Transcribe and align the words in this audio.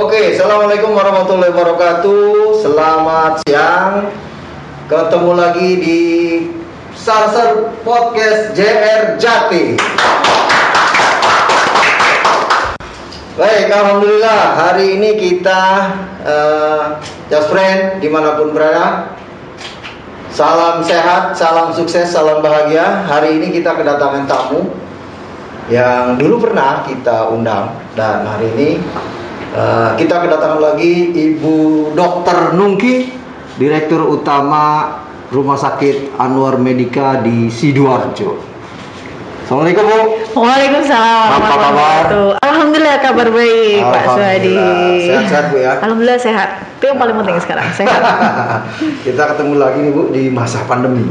Oke, 0.00 0.32
assalamualaikum 0.32 0.96
warahmatullahi 0.96 1.52
wabarakatuh. 1.52 2.56
Selamat 2.64 3.44
siang. 3.44 4.08
Ketemu 4.88 5.32
lagi 5.36 5.70
di 5.76 6.00
Sarser 6.96 7.68
Podcast 7.84 8.56
JR 8.56 9.20
Jati. 9.20 9.76
Baik, 13.36 13.68
alhamdulillah 13.68 14.40
hari 14.56 14.96
ini 14.96 15.20
kita 15.20 15.92
uh, 16.24 16.96
just 17.28 17.52
friend 17.52 18.00
di 18.00 18.08
mana 18.08 18.40
pun 18.40 18.56
berada. 18.56 19.12
Salam 20.32 20.80
sehat, 20.80 21.36
salam 21.36 21.76
sukses, 21.76 22.08
salam 22.08 22.40
bahagia. 22.40 23.04
Hari 23.04 23.36
ini 23.36 23.52
kita 23.52 23.76
kedatangan 23.76 24.24
tamu 24.24 24.64
yang 25.68 26.16
dulu 26.16 26.48
pernah 26.48 26.88
kita 26.88 27.28
undang 27.28 27.76
dan 27.92 28.24
hari 28.24 28.48
ini 28.56 28.70
Uh, 29.50 29.98
kita 29.98 30.22
kedatangan 30.22 30.62
lagi 30.62 31.10
Ibu 31.10 31.90
Dr. 31.98 32.54
Nungki, 32.54 33.10
Direktur 33.58 34.06
Utama 34.06 34.94
Rumah 35.34 35.58
Sakit 35.58 36.14
Anwar 36.22 36.54
Medika 36.54 37.18
di 37.18 37.50
Sidoarjo. 37.50 38.38
Assalamualaikum 39.42 39.82
Bu. 39.82 39.98
Waalaikumsalam. 40.38 41.26
Apa 41.42 41.54
kabar? 41.58 42.02
Alhamdulillah 42.38 42.96
kabar 43.02 43.26
baik 43.34 43.82
Pak 43.82 44.04
Suhadi. 44.14 44.54
Sehat-sehat 45.10 45.44
Bu 45.50 45.56
ya. 45.58 45.82
Alhamdulillah 45.82 46.22
sehat. 46.22 46.48
Itu 46.78 46.94
yang 46.94 47.02
paling 47.02 47.16
penting 47.18 47.36
sekarang 47.42 47.66
sehat. 47.74 48.00
kita 49.10 49.34
ketemu 49.34 49.54
lagi 49.58 49.78
nih 49.82 49.90
Bu 49.90 50.14
di 50.14 50.30
masa 50.30 50.62
pandemi. 50.70 51.10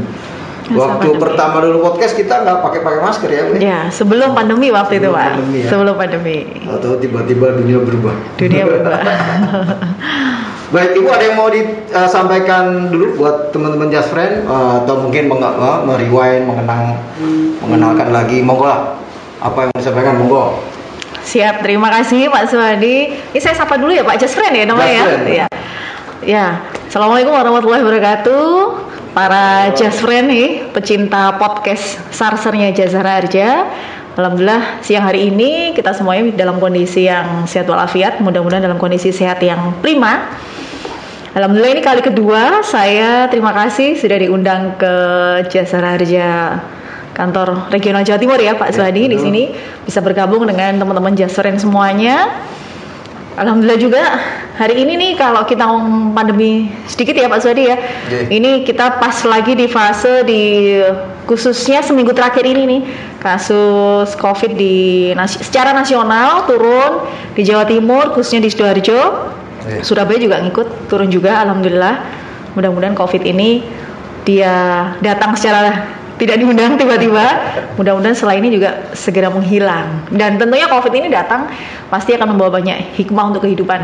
Waktu 0.70 1.02
pandemi. 1.02 1.18
pertama 1.18 1.56
dulu 1.66 1.78
podcast 1.82 2.14
kita 2.14 2.34
nggak 2.46 2.58
pakai 2.62 2.80
pakai 2.86 3.00
masker 3.02 3.30
ya 3.30 3.42
Bu. 3.42 3.52
Ya, 3.58 3.78
sebelum 3.90 4.38
pandemi 4.38 4.70
waktu 4.70 5.02
itu 5.02 5.10
Sebelum 5.10 5.18
Pak. 5.18 5.26
pandemi, 5.34 5.58
ya. 5.58 5.68
Sebelum 5.68 5.94
pandemi. 5.98 6.38
Atau 6.66 6.90
tiba-tiba 7.02 7.46
dunia 7.58 7.78
berubah. 7.82 8.14
Dunia 8.38 8.62
berubah. 8.66 8.98
Baik, 10.70 11.02
Ibu 11.02 11.08
ada 11.10 11.24
yang 11.26 11.34
mau 11.34 11.50
disampaikan 11.50 12.94
dulu 12.94 13.18
buat 13.18 13.50
teman-teman 13.50 13.90
Just 13.90 14.14
Friend 14.14 14.46
eh, 14.46 14.72
atau 14.86 15.02
mungkin 15.02 15.26
meng 15.26 15.42
merewind, 15.82 16.46
mengenang, 16.46 16.94
mengenalkan 17.58 18.14
lagi, 18.14 18.38
monggo 18.38 18.70
lah. 18.70 18.94
Apa 19.42 19.66
yang 19.66 19.68
mau 19.74 19.80
disampaikan, 19.82 20.14
monggo. 20.22 20.62
Siap, 21.26 21.66
terima 21.66 21.90
kasih 21.90 22.30
Pak 22.30 22.46
Suhadi. 22.46 23.10
Ini 23.34 23.40
saya 23.42 23.58
sapa 23.58 23.82
dulu 23.82 23.90
ya 23.90 24.06
Pak 24.06 24.22
Jasfriend 24.22 24.54
ya 24.54 24.64
namanya 24.70 24.86
Just 24.86 24.94
ya. 24.94 25.06
Friend. 25.10 25.26
Ya. 25.26 25.46
Ya, 26.20 26.46
Assalamualaikum 26.86 27.32
warahmatullahi 27.32 27.80
wabarakatuh. 27.80 28.89
Para 29.10 29.74
Jasfriend 29.74 30.30
nih, 30.30 30.48
pecinta 30.70 31.34
podcast 31.34 31.98
Sarsernya 32.14 32.70
Jazara 32.70 33.18
Harja. 33.18 33.66
Alhamdulillah 34.14 34.86
siang 34.86 35.02
hari 35.02 35.34
ini 35.34 35.74
kita 35.74 35.90
semuanya 35.90 36.30
dalam 36.38 36.62
kondisi 36.62 37.10
yang 37.10 37.42
sehat 37.42 37.66
walafiat, 37.66 38.22
mudah-mudahan 38.22 38.62
dalam 38.62 38.78
kondisi 38.78 39.10
sehat 39.10 39.42
yang 39.42 39.74
prima. 39.82 40.30
Alhamdulillah 41.34 41.74
ini 41.74 41.82
kali 41.82 42.06
kedua 42.06 42.62
saya 42.62 43.26
terima 43.26 43.50
kasih 43.50 43.98
sudah 43.98 44.14
diundang 44.14 44.78
ke 44.78 44.94
Jasara 45.50 45.98
Harja 45.98 46.62
kantor 47.10 47.66
regional 47.74 48.06
Jawa 48.06 48.18
Timur 48.22 48.38
ya 48.38 48.54
Pak 48.54 48.70
Ya, 48.70 48.74
Suhadi 48.78 49.10
di 49.10 49.18
betul. 49.18 49.26
sini 49.26 49.42
bisa 49.90 49.98
bergabung 50.06 50.46
dengan 50.46 50.78
teman-teman 50.78 51.18
Jaseren 51.18 51.58
semuanya. 51.58 52.46
Alhamdulillah 53.38 53.78
juga 53.78 54.02
hari 54.58 54.82
ini 54.82 54.98
nih 54.98 55.10
kalau 55.14 55.46
kita 55.46 55.62
ngomong 55.62 56.12
pandemi 56.18 56.66
sedikit 56.90 57.14
ya 57.14 57.30
Pak 57.30 57.40
Suhadi 57.46 57.70
ya. 57.70 57.76
Iya. 58.10 58.26
Ini 58.26 58.50
kita 58.66 58.98
pas 58.98 59.22
lagi 59.22 59.54
di 59.54 59.70
fase 59.70 60.26
di 60.26 60.42
khususnya 61.30 61.78
seminggu 61.78 62.10
terakhir 62.10 62.42
ini 62.42 62.66
nih 62.66 62.82
kasus 63.22 64.18
COVID 64.18 64.58
di 64.58 65.10
nasi- 65.14 65.46
secara 65.46 65.70
nasional 65.70 66.42
turun 66.50 67.06
di 67.38 67.46
Jawa 67.46 67.70
Timur 67.70 68.10
khususnya 68.18 68.42
di 68.42 68.50
Sidoarjo. 68.50 69.00
Iya. 69.70 69.86
Surabaya 69.86 70.18
juga 70.18 70.42
ngikut 70.42 70.90
turun 70.90 71.08
juga 71.08 71.38
alhamdulillah. 71.46 72.02
Mudah-mudahan 72.58 72.98
Covid 72.98 73.22
ini 73.22 73.62
dia 74.26 74.90
datang 75.00 75.38
secara 75.38 75.86
tidak 76.20 76.36
diundang 76.36 76.76
tiba-tiba. 76.76 77.26
Mudah-mudahan 77.80 78.12
setelah 78.12 78.36
ini 78.36 78.52
juga 78.52 78.92
segera 78.92 79.32
menghilang. 79.32 80.04
Dan 80.12 80.36
tentunya 80.36 80.68
Covid 80.68 80.92
ini 80.92 81.08
datang 81.08 81.48
pasti 81.88 82.12
akan 82.12 82.36
membawa 82.36 82.60
banyak 82.60 82.92
hikmah 83.00 83.32
untuk 83.32 83.48
kehidupan 83.48 83.80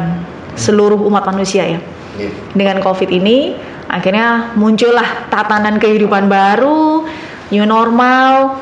seluruh 0.54 1.00
umat 1.08 1.24
manusia 1.24 1.64
ya. 1.64 1.80
Iya. 2.20 2.30
Dengan 2.52 2.84
Covid 2.84 3.08
ini 3.08 3.56
akhirnya 3.88 4.52
muncullah 4.52 5.32
tatanan 5.32 5.80
kehidupan 5.80 6.28
baru, 6.28 7.08
new 7.48 7.64
normal, 7.64 8.60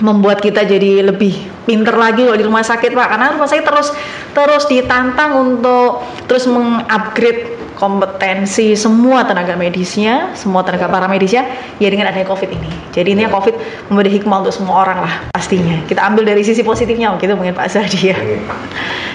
membuat 0.00 0.40
kita 0.40 0.64
jadi 0.64 1.04
lebih 1.04 1.36
pinter 1.64 1.94
lagi 1.96 2.28
kalau 2.28 2.36
di 2.36 2.44
rumah 2.44 2.64
sakit 2.64 2.92
pak 2.92 3.08
karena 3.14 3.32
rumah 3.32 3.48
sakit 3.48 3.64
terus 3.64 3.88
terus 4.36 4.64
ditantang 4.68 5.32
untuk 5.38 6.04
terus 6.28 6.44
mengupgrade 6.44 7.63
kompetensi 7.74 8.78
semua 8.78 9.26
tenaga 9.26 9.58
medisnya 9.58 10.30
semua 10.32 10.62
tenaga 10.62 10.86
paramedisnya 10.86 11.42
ya 11.76 11.88
dengan 11.90 12.08
adanya 12.08 12.24
covid 12.24 12.46
ini. 12.48 12.70
Jadi 12.94 13.12
ini 13.12 13.26
Ya. 13.26 13.30
covid 13.30 13.58
memberi 13.90 14.14
hikmah 14.14 14.46
untuk 14.46 14.54
semua 14.54 14.86
orang 14.86 15.02
lah 15.02 15.14
pastinya. 15.30 15.82
Kita 15.84 16.00
ambil 16.02 16.22
dari 16.24 16.42
sisi 16.42 16.62
positifnya 16.62 17.14
gitu 17.18 17.34
mungkin 17.34 17.52
pak 17.52 17.66
Zadi 17.68 18.14
ya. 18.14 18.16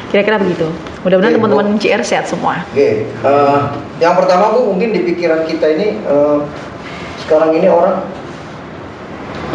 Kira-kira 0.09 0.41
begitu. 0.41 0.67
Mudah-mudahan 1.05 1.37
teman-teman 1.37 1.77
CR 1.79 2.01
sehat 2.01 2.25
semua. 2.25 2.65
Oke, 2.73 3.05
eh, 3.07 3.59
yang 3.99 4.17
pertama 4.17 4.51
Bu 4.51 4.73
mungkin 4.73 4.91
di 4.91 5.05
pikiran 5.05 5.45
kita 5.45 5.65
ini 5.69 5.87
eh, 6.01 6.37
sekarang 7.23 7.55
ini 7.55 7.69
orang 7.69 8.03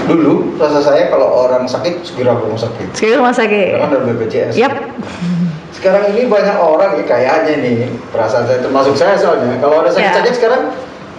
dulu 0.04 0.56
rasa 0.56 0.84
saya 0.84 1.08
kalau 1.08 1.48
orang 1.48 1.64
sakit 1.64 2.04
segera 2.04 2.36
ke 2.36 2.44
rumah 2.44 2.60
sakit. 2.60 2.86
sekarang 2.92 3.18
rumah 3.20 3.32
sakit. 3.32 3.68
Karena 3.72 3.86
ada 3.88 3.98
BPJS. 4.04 4.52
yap 4.54 4.72
Sekarang 5.84 6.08
ini 6.08 6.24
banyak 6.24 6.56
orang 6.56 6.96
ya 6.96 7.04
kayaknya 7.04 7.60
nih 7.60 7.76
perasaan 8.08 8.48
saya 8.48 8.56
termasuk 8.58 8.96
saya 8.96 9.20
soalnya 9.20 9.60
kalau 9.60 9.84
ada 9.84 9.92
sakit-sakit 9.92 10.24
Ya. 10.24 10.32
sekarang 10.32 10.62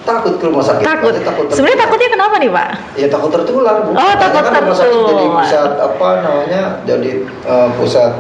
takut 0.02 0.34
ke 0.36 0.46
rumah 0.50 0.66
sakit. 0.66 0.82
takut 0.82 1.14
Pasti 1.14 1.22
takut 1.22 1.46
sebenarnya 1.48 1.62
tertular. 1.76 1.86
takutnya 1.86 2.10
kenapa 2.12 2.36
nih 2.36 2.50
pak 2.50 2.70
Ya 2.96 3.08
takut 3.08 3.30
tertular 3.32 3.76
bu. 3.80 3.90
Oh, 3.94 4.14
takut 4.18 4.42
kan 4.44 4.54
rumah 4.60 4.74
sakit 4.74 4.90
jadi 4.90 5.06
tertular. 5.06 5.38
pusat 5.38 5.72
apa 5.78 6.08
namanya 6.20 6.62
jadi 6.82 7.10
eh, 7.46 7.70
pusat 7.78 8.12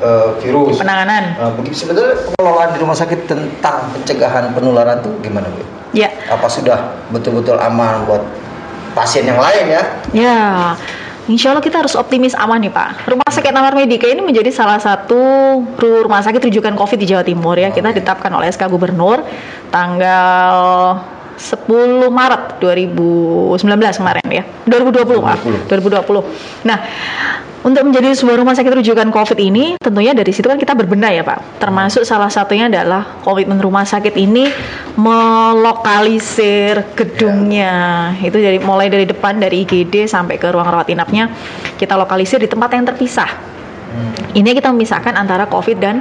eh, 0.00 0.28
virus. 0.40 0.76
penanganan 0.80 1.22
Nah, 1.36 1.50
begitu 1.52 1.76
sebetulnya 1.78 2.14
pengelolaan 2.32 2.70
di 2.72 2.78
rumah 2.80 2.96
sakit 2.96 3.20
tentang 3.26 3.78
pencegahan 3.92 4.44
penularan 4.50 4.96
tuh 4.98 5.12
gimana 5.20 5.52
bu? 5.52 5.60
ya 5.92 6.08
Apa 6.26 6.48
sudah 6.48 6.80
betul-betul 7.08 7.60
aman 7.60 8.08
buat 8.08 8.24
pasien 8.90 9.28
yang 9.28 9.36
lain 9.36 9.64
ya? 9.68 9.82
Ya, 10.10 10.40
insya 11.30 11.54
Allah 11.54 11.62
kita 11.62 11.78
harus 11.78 11.94
optimis 11.94 12.34
aman 12.34 12.58
nih 12.58 12.74
Pak. 12.74 13.06
Rumah 13.06 13.30
Sakit 13.30 13.54
Anwar 13.54 13.78
Medika 13.78 14.10
ini 14.10 14.18
menjadi 14.18 14.50
salah 14.50 14.82
satu 14.82 15.16
ru- 15.78 16.02
rumah 16.02 16.20
sakit 16.20 16.42
rujukan 16.42 16.74
COVID 16.74 16.98
di 16.98 17.06
Jawa 17.06 17.22
Timur 17.22 17.54
ya. 17.54 17.70
Kita 17.70 17.94
ditetapkan 17.94 18.34
oleh 18.34 18.50
SK 18.50 18.66
Gubernur 18.66 19.22
tanggal 19.70 20.54
10 21.38 22.10
Maret 22.10 22.58
2019 22.60 23.56
kemarin 24.02 24.26
ya. 24.28 24.42
2020 24.66 25.22
maaf. 25.22 25.40
2020. 25.70 26.68
Nah, 26.68 26.78
untuk 27.60 27.84
menjadi 27.84 28.16
sebuah 28.16 28.40
rumah 28.40 28.56
sakit 28.56 28.72
rujukan 28.72 29.12
COVID 29.12 29.36
ini, 29.36 29.76
tentunya 29.76 30.16
dari 30.16 30.32
situ 30.32 30.48
kan 30.48 30.56
kita 30.56 30.72
berbenah 30.72 31.12
ya 31.12 31.20
Pak. 31.20 31.60
Termasuk 31.60 32.08
salah 32.08 32.32
satunya 32.32 32.72
adalah 32.72 33.20
komitmen 33.20 33.60
rumah 33.60 33.84
sakit 33.84 34.16
ini 34.16 34.48
melokalisir 34.96 36.88
gedungnya. 36.96 38.16
Itu 38.16 38.40
dari 38.40 38.56
mulai 38.64 38.88
dari 38.88 39.04
depan 39.04 39.36
dari 39.36 39.68
IGD 39.68 40.08
sampai 40.08 40.40
ke 40.40 40.48
ruang 40.48 40.72
rawat 40.72 40.88
inapnya 40.88 41.28
kita 41.76 42.00
lokalisir 42.00 42.40
di 42.40 42.48
tempat 42.48 42.72
yang 42.72 42.88
terpisah. 42.88 43.28
Hmm. 43.28 44.12
Ini 44.32 44.56
kita 44.56 44.72
memisahkan 44.72 45.12
antara 45.12 45.44
COVID 45.44 45.76
dan 45.76 46.00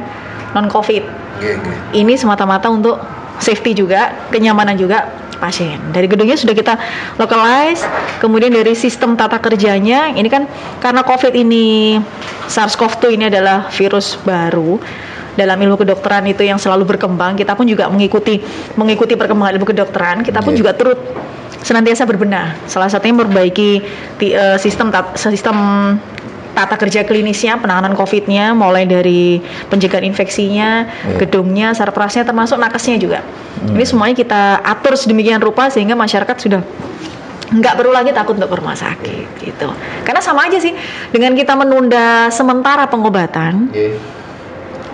non 0.55 0.71
COVID. 0.71 1.03
Oke, 1.43 1.49
oke. 1.59 1.71
Ini 1.91 2.15
semata-mata 2.15 2.71
untuk 2.71 3.03
safety 3.39 3.75
juga, 3.75 4.15
kenyamanan 4.31 4.79
juga 4.79 5.11
pasien. 5.39 5.79
Dari 5.95 6.05
gedungnya 6.05 6.35
sudah 6.35 6.53
kita 6.53 6.75
localize, 7.15 7.81
kemudian 8.19 8.51
dari 8.51 8.75
sistem 8.75 9.15
tata 9.15 9.39
kerjanya, 9.39 10.11
ini 10.13 10.27
kan 10.27 10.45
karena 10.83 11.01
COVID 11.07 11.33
ini 11.33 11.97
SARS-CoV-2 12.51 13.03
ini 13.15 13.25
adalah 13.31 13.71
virus 13.71 14.19
baru 14.21 14.77
dalam 15.39 15.55
ilmu 15.55 15.79
kedokteran 15.79 16.27
itu 16.27 16.43
yang 16.43 16.59
selalu 16.59 16.83
berkembang, 16.83 17.39
kita 17.39 17.55
pun 17.55 17.63
juga 17.63 17.87
mengikuti 17.87 18.43
mengikuti 18.75 19.15
perkembangan 19.15 19.55
ilmu 19.55 19.67
kedokteran, 19.71 20.17
kita 20.27 20.43
pun 20.43 20.51
Oke. 20.51 20.59
juga 20.59 20.75
turut 20.75 20.99
senantiasa 21.63 22.03
berbenah. 22.03 22.59
Salah 22.67 22.91
satunya 22.91 23.15
memperbaiki 23.19 23.69
eh, 24.23 24.57
sistem 24.59 24.91
sistem 25.15 25.57
tata 26.53 26.75
kerja 26.75 27.05
klinisnya, 27.05 27.61
penanganan 27.61 27.93
COVID-nya, 27.93 28.57
mulai 28.57 28.83
dari 28.89 29.39
pencegahan 29.69 30.03
infeksinya, 30.05 30.89
Iya. 30.89 31.17
gedungnya, 31.21 31.71
sarprasnya, 31.77 32.25
termasuk 32.25 32.57
nakesnya 32.57 32.97
juga. 32.99 33.19
Hmm. 33.61 33.77
Ini 33.77 33.85
semuanya 33.85 34.15
kita 34.17 34.41
atur 34.63 34.97
sedemikian 34.97 35.39
rupa 35.39 35.69
sehingga 35.71 35.93
masyarakat 35.95 36.35
sudah 36.39 36.61
nggak 37.49 37.73
perlu 37.81 37.89
lagi 37.89 38.13
takut 38.13 38.37
untuk 38.37 38.53
ke 38.53 38.57
rumah 38.61 38.77
sakit 38.77 39.41
gitu. 39.41 39.73
Karena 40.05 40.21
sama 40.21 40.45
aja 40.45 40.61
sih 40.61 40.73
dengan 41.09 41.33
kita 41.33 41.57
menunda 41.57 42.29
sementara 42.29 42.85
pengobatan, 42.85 43.73
Oke. 43.73 43.97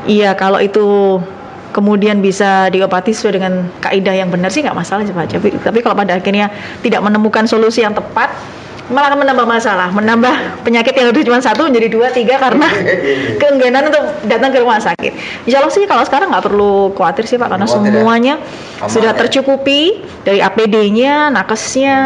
iya 0.08 0.32
kalau 0.40 0.64
itu 0.64 1.20
kemudian 1.76 2.24
bisa 2.24 2.72
diobati 2.72 3.12
sesuai 3.12 3.34
dengan 3.36 3.68
kaidah 3.84 4.16
yang 4.16 4.32
benar 4.32 4.48
sih 4.48 4.64
nggak 4.64 4.78
masalah 4.78 5.04
sih 5.04 5.12
Pak. 5.12 5.36
Tapi, 5.36 5.50
tapi 5.60 5.80
kalau 5.84 6.00
pada 6.00 6.16
akhirnya 6.16 6.48
tidak 6.80 7.04
menemukan 7.04 7.44
solusi 7.44 7.84
yang 7.84 7.92
tepat, 7.92 8.32
malah 8.86 9.10
akan 9.14 9.20
menambah 9.26 9.48
masalah, 9.50 9.90
menambah 9.90 10.62
penyakit 10.62 10.94
yang 10.94 11.10
udah 11.10 11.24
cuma 11.26 11.40
satu 11.42 11.66
menjadi 11.66 11.88
dua, 11.90 12.08
tiga 12.14 12.38
karena 12.38 12.70
keengganan 13.42 13.90
untuk 13.90 14.04
datang 14.30 14.54
ke 14.54 14.62
rumah 14.62 14.78
sakit. 14.78 15.14
Insya 15.50 15.62
Allah 15.62 15.74
sih 15.74 15.86
kalau 15.90 16.04
sekarang 16.06 16.30
nggak 16.30 16.46
perlu 16.46 16.94
khawatir 16.94 17.26
sih 17.26 17.42
Pak 17.42 17.50
karena 17.50 17.66
Khawatir 17.66 17.90
ya? 17.90 17.94
semuanya 17.98 18.34
Aman 18.82 18.90
sudah 18.92 19.12
ya? 19.14 19.18
tercukupi 19.18 20.06
dari 20.22 20.40
APD-nya, 20.42 21.34
nakesnya, 21.34 21.98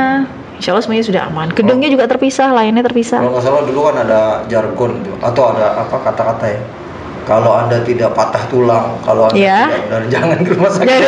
Insya 0.59 0.75
Allah 0.75 0.83
semuanya 0.83 1.05
sudah 1.07 1.21
aman. 1.31 1.47
Gedungnya 1.55 1.87
juga 1.87 2.03
terpisah, 2.07 2.51
lainnya 2.51 2.83
terpisah. 2.83 3.23
Kalau 3.23 3.31
nggak 3.31 3.43
salah 3.47 3.63
dulu 3.63 3.79
kan 3.87 3.95
ada 4.03 4.21
jargon 4.51 4.91
atau 5.23 5.43
ada 5.55 5.87
apa 5.87 5.95
kata-kata 6.03 6.45
ya. 6.51 6.59
Kalau 7.29 7.53
anda 7.53 7.77
tidak 7.85 8.17
patah 8.17 8.41
tulang, 8.49 8.97
kalau 9.05 9.29
anda 9.29 9.37
Iya. 9.37 9.69
tidak 9.69 9.81
benar 9.85 10.03
jangan 10.09 10.37
ke 10.41 10.51
rumah 10.57 10.71
sakit. 10.73 10.89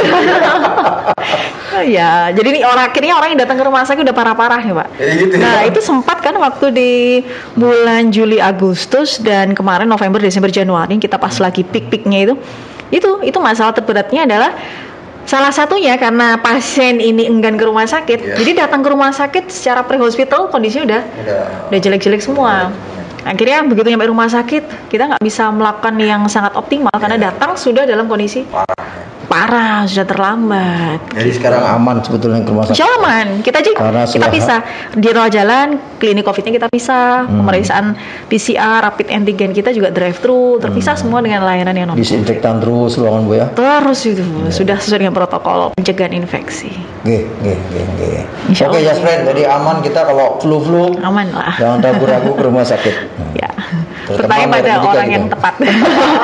ya, 1.98 2.30
jadi 2.30 2.48
ini 2.54 2.62
orang 2.62 2.94
akhirnya 2.94 3.18
orang 3.18 3.34
yang 3.34 3.42
datang 3.42 3.58
ke 3.58 3.66
rumah 3.66 3.82
sakit 3.82 4.06
udah 4.06 4.14
parah-parah 4.14 4.62
ya 4.62 4.74
Pak. 4.78 4.88
Ya, 5.02 5.12
gitu 5.18 5.34
ya. 5.34 5.42
Nah 5.42 5.58
itu 5.66 5.82
sempat 5.82 6.22
kan 6.22 6.38
waktu 6.38 6.70
di 6.70 6.92
bulan 7.58 8.14
Juli 8.14 8.38
Agustus 8.38 9.18
dan 9.18 9.58
kemarin 9.58 9.90
November 9.90 10.22
Desember 10.22 10.54
Januari 10.54 10.96
kita 10.96 11.18
pas 11.18 11.34
lagi 11.42 11.66
pik-piknya 11.66 12.30
itu, 12.30 12.34
itu 12.94 13.10
itu 13.26 13.38
masalah 13.42 13.74
terberatnya 13.74 14.30
adalah 14.30 14.54
salah 15.24 15.50
satunya 15.50 15.96
karena 15.96 16.38
pasien 16.38 16.98
ini 16.98 17.26
enggan 17.26 17.56
ke 17.56 17.64
rumah 17.64 17.86
sakit, 17.86 18.20
Iya. 18.20 18.36
jadi 18.42 18.52
datang 18.66 18.82
ke 18.82 18.90
rumah 18.90 19.10
sakit 19.10 19.50
secara 19.50 19.82
pre-hospital 19.82 20.50
kondisinya 20.50 20.86
udah 20.86 21.02
Udah. 21.24 21.42
udah 21.72 21.80
jelek-jelek 21.80 22.22
semua. 22.22 22.70
Akhirnya 23.22 23.62
begitu 23.70 23.94
nyampe 23.94 24.10
rumah 24.10 24.26
sakit 24.26 24.90
kita 24.90 25.06
nggak 25.14 25.24
bisa 25.24 25.54
melakukan 25.54 25.94
yang 26.02 26.26
sangat 26.26 26.58
optimal 26.58 26.94
karena 26.98 27.18
Iya. 27.22 27.26
datang 27.32 27.54
sudah 27.54 27.86
dalam 27.86 28.10
kondisi 28.10 28.42
Parah. 28.50 29.21
Parah 29.32 29.88
sudah 29.88 30.04
terlambat. 30.04 31.00
Jadi 31.16 31.32
sekarang 31.32 31.64
aman 31.64 32.04
sebetulnya 32.04 32.44
ke 32.44 32.52
rumah 32.52 32.68
Allah 32.68 32.92
aman. 33.00 33.28
Kita 33.40 33.64
aja 33.64 33.72
Karena 33.72 34.04
kita 34.04 34.28
pisah 34.28 34.60
di 34.92 35.08
rawat 35.08 35.32
jalan, 35.32 35.68
klinik 35.98 36.28
COVID-nya 36.28 36.52
kita 36.52 36.68
pisah, 36.68 37.24
Hmm. 37.24 37.40
pemeriksaan 37.40 37.86
PCR, 38.28 38.84
rapid 38.84 39.08
antigen 39.08 39.56
kita 39.56 39.72
juga 39.72 39.88
drive 39.88 40.20
thru, 40.20 40.60
terpisah 40.60 41.00
Hmm. 41.00 41.02
semua 41.02 41.20
dengan 41.24 41.48
layanan 41.48 41.72
yang 41.72 41.88
normal. 41.88 42.04
disinfektan 42.04 42.60
terus 42.60 43.00
ruangan 43.00 43.24
bu 43.24 43.34
ya. 43.34 43.48
Terus 43.56 44.00
itu 44.04 44.20
Iya. 44.20 44.52
sudah 44.52 44.76
sesuai 44.76 45.00
dengan 45.00 45.16
protokol 45.16 45.72
pencegahan 45.80 46.12
infeksi. 46.12 46.76
Oke, 47.02 47.24
oke, 47.40 47.52
oke, 47.56 47.80
oke. 48.52 48.78
Ya 48.84 48.94
friend. 48.94 49.22
Jadi 49.26 49.48
aman 49.48 49.80
kita 49.80 50.04
kalau 50.04 50.36
flu-flu 50.38 51.00
Aman 51.00 51.32
lah. 51.32 51.56
jangan 51.56 51.80
ragu-ragu 51.80 52.36
ke 52.36 52.44
rumah 52.44 52.68
sakit. 52.68 52.96
Ya. 53.42 53.48
Bertanya 54.18 54.48
pada 54.50 54.72
orang 54.82 55.08
juga. 55.08 55.16
yang 55.16 55.26
tepat. 55.30 55.54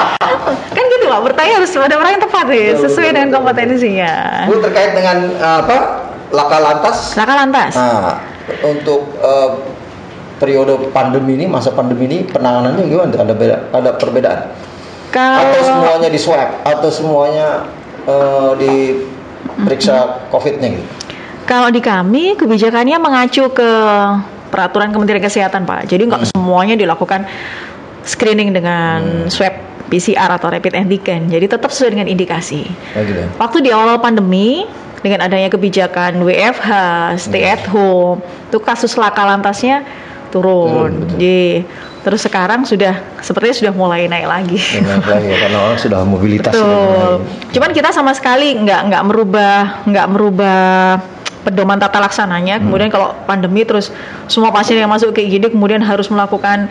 kan 0.75 0.83
gitu 0.83 1.05
Pak, 1.07 1.21
bertanya 1.23 1.53
harus 1.61 1.71
pada 1.71 1.95
orang 1.95 2.11
yang 2.17 2.23
tepat 2.23 2.45
ya, 2.51 2.67
sesuai 2.79 3.07
betul, 3.07 3.15
dengan 3.15 3.29
kompetensinya. 3.35 4.13
Bu 4.49 4.53
terkait 4.63 4.91
dengan 4.95 5.17
uh, 5.39 5.57
apa? 5.63 5.77
Laka 6.35 6.57
lantas. 6.59 6.97
Laka 7.15 7.33
lantas. 7.33 7.71
Nah, 7.75 8.19
untuk 8.67 9.15
uh, 9.23 9.63
periode 10.37 10.91
pandemi 10.91 11.39
ini, 11.39 11.45
masa 11.47 11.71
pandemi 11.71 12.05
ini 12.09 12.17
penanganannya 12.27 12.83
gimana? 12.87 13.15
Ada 13.15 13.33
beda, 13.33 13.55
ada 13.71 13.89
perbedaan? 13.95 14.41
Atau 15.07 15.63
Kalau 15.63 15.63
semuanya 15.65 16.09
di 16.13 16.19
swab 16.19 16.49
atau 16.61 16.89
semuanya 16.93 17.47
uh, 18.05 18.53
diperiksa 18.59 20.29
COVID-nya 20.29 20.77
gitu? 20.77 20.85
Kalau 21.47 21.71
di 21.71 21.79
kami 21.79 22.35
kebijakannya 22.35 22.99
mengacu 22.99 23.47
ke 23.55 23.71
peraturan 24.51 24.91
Kementerian 24.91 25.23
Kesehatan 25.23 25.63
Pak. 25.63 25.87
Jadi 25.87 26.11
nggak 26.11 26.35
semuanya 26.35 26.75
dilakukan 26.75 27.23
screening 28.07 28.55
dengan 28.55 29.27
swab 29.27 29.53
PCR 29.87 30.29
atau 30.31 30.51
rapid 30.51 30.75
antigen. 30.75 31.31
Jadi 31.31 31.47
tetap 31.47 31.71
sesuai 31.71 31.95
dengan 31.95 32.07
indikasi. 32.11 32.67
Oh, 32.95 33.01
gitu 33.03 33.19
ya? 33.23 33.27
Waktu 33.39 33.57
di 33.63 33.69
awal 33.71 33.99
pandemi 34.03 34.67
dengan 34.99 35.23
adanya 35.23 35.47
kebijakan 35.47 36.19
WFH, 36.25 36.69
stay 37.21 37.47
at 37.47 37.63
home, 37.69 38.19
itu 38.51 38.59
kasus 38.59 38.99
laka 38.99 39.23
lantasnya 39.23 39.87
turun. 40.29 40.91
Turun. 40.91 40.91
Jadi 41.15 41.63
terus 42.03 42.23
sekarang 42.23 42.63
sudah 42.63 43.19
sepertinya 43.19 43.55
sudah 43.55 43.73
mulai 43.75 44.07
naik 44.07 44.27
lagi. 44.27 44.59
Dengan 44.59 45.03
lagi 45.03 45.27
ya, 45.27 45.37
karena 45.47 45.57
orang 45.59 45.79
sudah 45.79 45.99
mobilitas. 46.03 46.51
sudah 46.51 46.67
Betul. 46.67 46.83
mulai. 46.83 47.51
Cuman 47.55 47.69
kita 47.75 47.89
sama 47.95 48.11
sekali 48.15 48.47
nggak 48.59 48.81
nggak 48.91 49.03
merubah 49.07 49.59
nggak 49.87 50.07
merubah 50.11 50.57
pedoman 51.47 51.79
tata 51.79 52.03
laksananya. 52.03 52.59
Kemudian 52.59 52.91
kalau 52.91 53.15
pandemi 53.23 53.63
terus 53.63 53.87
semua 54.27 54.51
pasien 54.51 54.75
yang 54.75 54.91
masuk 54.91 55.15
kayak 55.15 55.31
gini 55.31 55.47
kemudian 55.47 55.79
harus 55.79 56.11
melakukan 56.11 56.67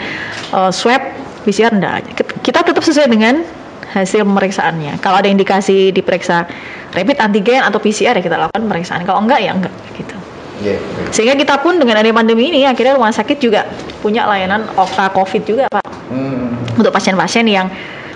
uh, 0.52 0.68
swab 0.68 1.00
PCR 1.46 1.70
enggak. 1.70 2.10
Kita 2.42 2.66
tetap 2.66 2.82
sesuai 2.82 3.06
dengan 3.06 3.46
hasil 3.94 4.26
pemeriksaannya. 4.26 4.98
Kalau 4.98 5.22
ada 5.22 5.30
indikasi 5.30 5.94
diperiksa 5.94 6.44
rapid 6.92 7.22
antigen 7.22 7.62
atau 7.62 7.78
PCR 7.78 8.18
ya 8.18 8.22
kita 8.22 8.36
lakukan 8.36 8.66
pemeriksaan. 8.66 9.06
Kalau 9.06 9.22
enggak 9.22 9.40
ya 9.40 9.54
enggak 9.54 9.72
gitu. 9.94 10.16
Iya. 10.56 10.76
Sehingga 11.14 11.36
kita 11.36 11.60
pun 11.60 11.78
dengan 11.78 12.00
adanya 12.00 12.16
pandemi 12.16 12.48
ini 12.48 12.64
akhirnya 12.64 12.96
rumah 12.96 13.12
sakit 13.12 13.38
juga 13.38 13.68
punya 14.00 14.26
layanan 14.26 14.66
Okta 14.74 15.12
Covid 15.14 15.42
juga 15.46 15.70
Pak 15.70 15.84
Hmm. 16.06 16.54
untuk 16.78 16.94
pasien-pasien 16.94 17.42
yang 17.50 17.66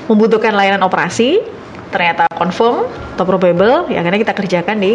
membutuhkan 0.06 0.54
layanan 0.54 0.86
operasi 0.86 1.42
ternyata 1.90 2.30
confirm 2.38 2.86
atau 3.18 3.24
probable 3.26 3.90
ya 3.90 3.98
akhirnya 3.98 4.22
kita 4.22 4.34
kerjakan 4.34 4.78
di 4.78 4.94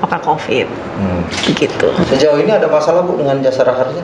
Oka 0.00 0.18
Covid 0.24 0.66
Hmm. 0.70 1.22
gitu. 1.52 1.90
Sejauh 2.08 2.40
ini 2.40 2.48
ada 2.48 2.70
masalah 2.70 3.04
bu 3.04 3.18
dengan 3.20 3.42
jasa 3.44 3.66
raharja? 3.66 4.00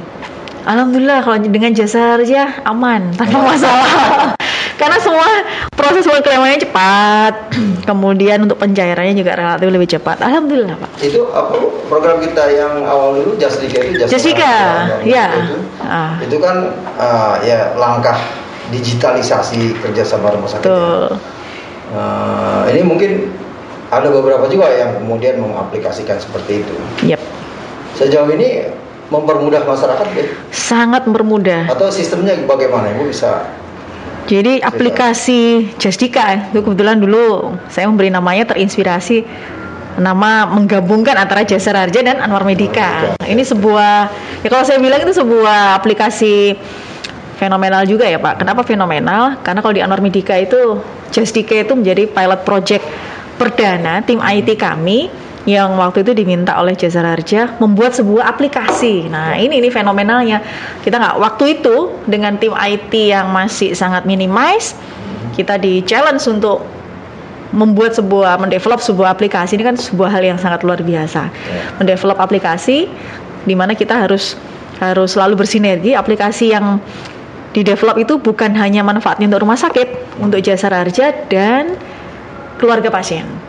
Alhamdulillah 0.66 1.22
kalau 1.22 1.38
dengan 1.38 1.70
jasa 1.70 2.18
kerja 2.18 2.60
aman 2.66 3.14
tanpa 3.14 3.38
masalah. 3.38 3.86
Karena 4.80 5.00
semua 5.00 5.24
proses 5.72 6.04
pengklaimannya 6.04 6.60
cepat, 6.60 7.32
kemudian 7.88 8.44
untuk 8.44 8.60
pencairannya 8.60 9.16
juga 9.16 9.32
relatif 9.32 9.72
lebih 9.72 9.88
cepat. 9.88 10.20
Alhamdulillah 10.20 10.76
Pak. 10.76 10.90
Itu 11.00 11.32
apa 11.32 11.56
program 11.88 12.20
kita 12.20 12.44
yang 12.52 12.84
awal 12.84 13.16
dulu 13.16 13.40
Jasdika 13.40 13.80
itu 13.80 14.04
Jasdika, 14.04 14.44
Raharja, 14.44 15.06
ya. 15.06 15.26
Itu, 15.32 15.56
Ah. 15.80 16.12
itu 16.20 16.36
kan 16.36 16.56
ah, 16.98 17.40
ya 17.40 17.72
langkah 17.78 18.20
digitalisasi 18.68 19.80
kerjasama 19.80 20.34
rumah 20.34 20.50
sakit. 20.50 20.66
ya. 20.66 20.68
Tuh. 20.68 21.08
Ah, 21.94 22.68
ini 22.68 22.82
mungkin 22.84 23.32
ada 23.88 24.10
beberapa 24.10 24.44
juga 24.50 24.68
yang 24.74 24.98
kemudian 24.98 25.38
mengaplikasikan 25.40 26.18
seperti 26.18 26.66
itu. 26.66 26.74
Yep. 27.06 27.20
Sejauh 27.96 28.28
ini 28.28 28.66
mempermudah 29.11 29.62
masyarakat 29.62 30.06
ya? 30.14 30.25
Sangat 30.50 31.06
mempermudah. 31.06 31.70
atau 31.70 31.88
sistemnya 31.91 32.35
bagaimana? 32.44 32.91
Ibu 32.97 33.11
bisa 33.11 33.47
Jadi 34.26 34.58
aplikasi 34.58 35.70
Jasdika 35.79 36.50
itu 36.50 36.58
kebetulan 36.58 36.99
dulu 36.99 37.55
saya 37.70 37.87
memberi 37.87 38.11
namanya 38.11 38.50
terinspirasi 38.50 39.23
nama 39.97 40.50
menggabungkan 40.50 41.14
antara 41.17 41.47
Jasa 41.47 41.73
Raja 41.73 42.03
dan 42.03 42.19
Anwar 42.20 42.43
Medika. 42.43 43.17
Medika. 43.17 43.23
Ini 43.23 43.43
sebuah 43.47 43.94
ya 44.43 44.49
kalau 44.50 44.64
saya 44.67 44.82
bilang 44.82 44.99
itu 44.99 45.14
sebuah 45.14 45.79
aplikasi 45.79 46.59
fenomenal 47.38 47.87
juga 47.87 48.05
ya 48.09 48.19
Pak. 48.19 48.43
Kenapa 48.43 48.67
fenomenal? 48.67 49.41
Karena 49.47 49.61
kalau 49.62 49.75
di 49.79 49.82
Anwar 49.85 50.02
Medika 50.02 50.37
itu 50.37 50.82
Jasdika 51.14 51.62
itu 51.62 51.73
menjadi 51.79 52.11
pilot 52.11 52.41
project 52.43 52.85
perdana 53.37 54.00
tim 54.02 54.20
IT 54.20 54.57
kami 54.59 55.12
yang 55.47 55.79
waktu 55.79 56.03
itu 56.03 56.12
diminta 56.12 56.59
oleh 56.59 56.75
Jasa 56.75 57.07
Raja 57.07 57.55
membuat 57.62 57.95
sebuah 57.95 58.26
aplikasi. 58.35 59.07
Nah 59.07 59.38
ini 59.38 59.62
ini 59.62 59.71
fenomenalnya. 59.71 60.43
Kita 60.83 60.99
nggak 60.99 61.17
waktu 61.23 61.62
itu 61.62 61.95
dengan 62.11 62.35
tim 62.35 62.50
IT 62.50 62.91
yang 62.91 63.31
masih 63.31 63.73
sangat 63.79 64.03
minimize, 64.11 64.75
kita 65.38 65.55
di 65.62 65.87
challenge 65.87 66.26
untuk 66.26 66.67
membuat 67.55 67.95
sebuah 67.95 68.43
mendevelop 68.43 68.83
sebuah 68.83 69.15
aplikasi 69.15 69.55
ini 69.55 69.65
kan 69.65 69.79
sebuah 69.79 70.11
hal 70.11 70.26
yang 70.26 70.38
sangat 70.43 70.67
luar 70.67 70.83
biasa. 70.83 71.31
Mendevelop 71.79 72.19
aplikasi 72.19 72.91
di 73.47 73.55
mana 73.55 73.79
kita 73.79 74.03
harus 74.03 74.35
harus 74.83 75.15
selalu 75.15 75.47
bersinergi. 75.47 75.95
Aplikasi 75.95 76.50
yang 76.50 76.83
di 77.55 77.62
develop 77.62 77.97
itu 78.03 78.19
bukan 78.19 78.50
hanya 78.59 78.83
manfaatnya 78.83 79.31
untuk 79.31 79.47
rumah 79.47 79.57
sakit, 79.57 80.19
untuk 80.19 80.43
jasa 80.43 80.69
raja 80.69 81.15
dan 81.31 81.79
keluarga 82.59 82.91
pasien 82.91 83.25
ya, 83.25 83.31
ya. 83.31 83.46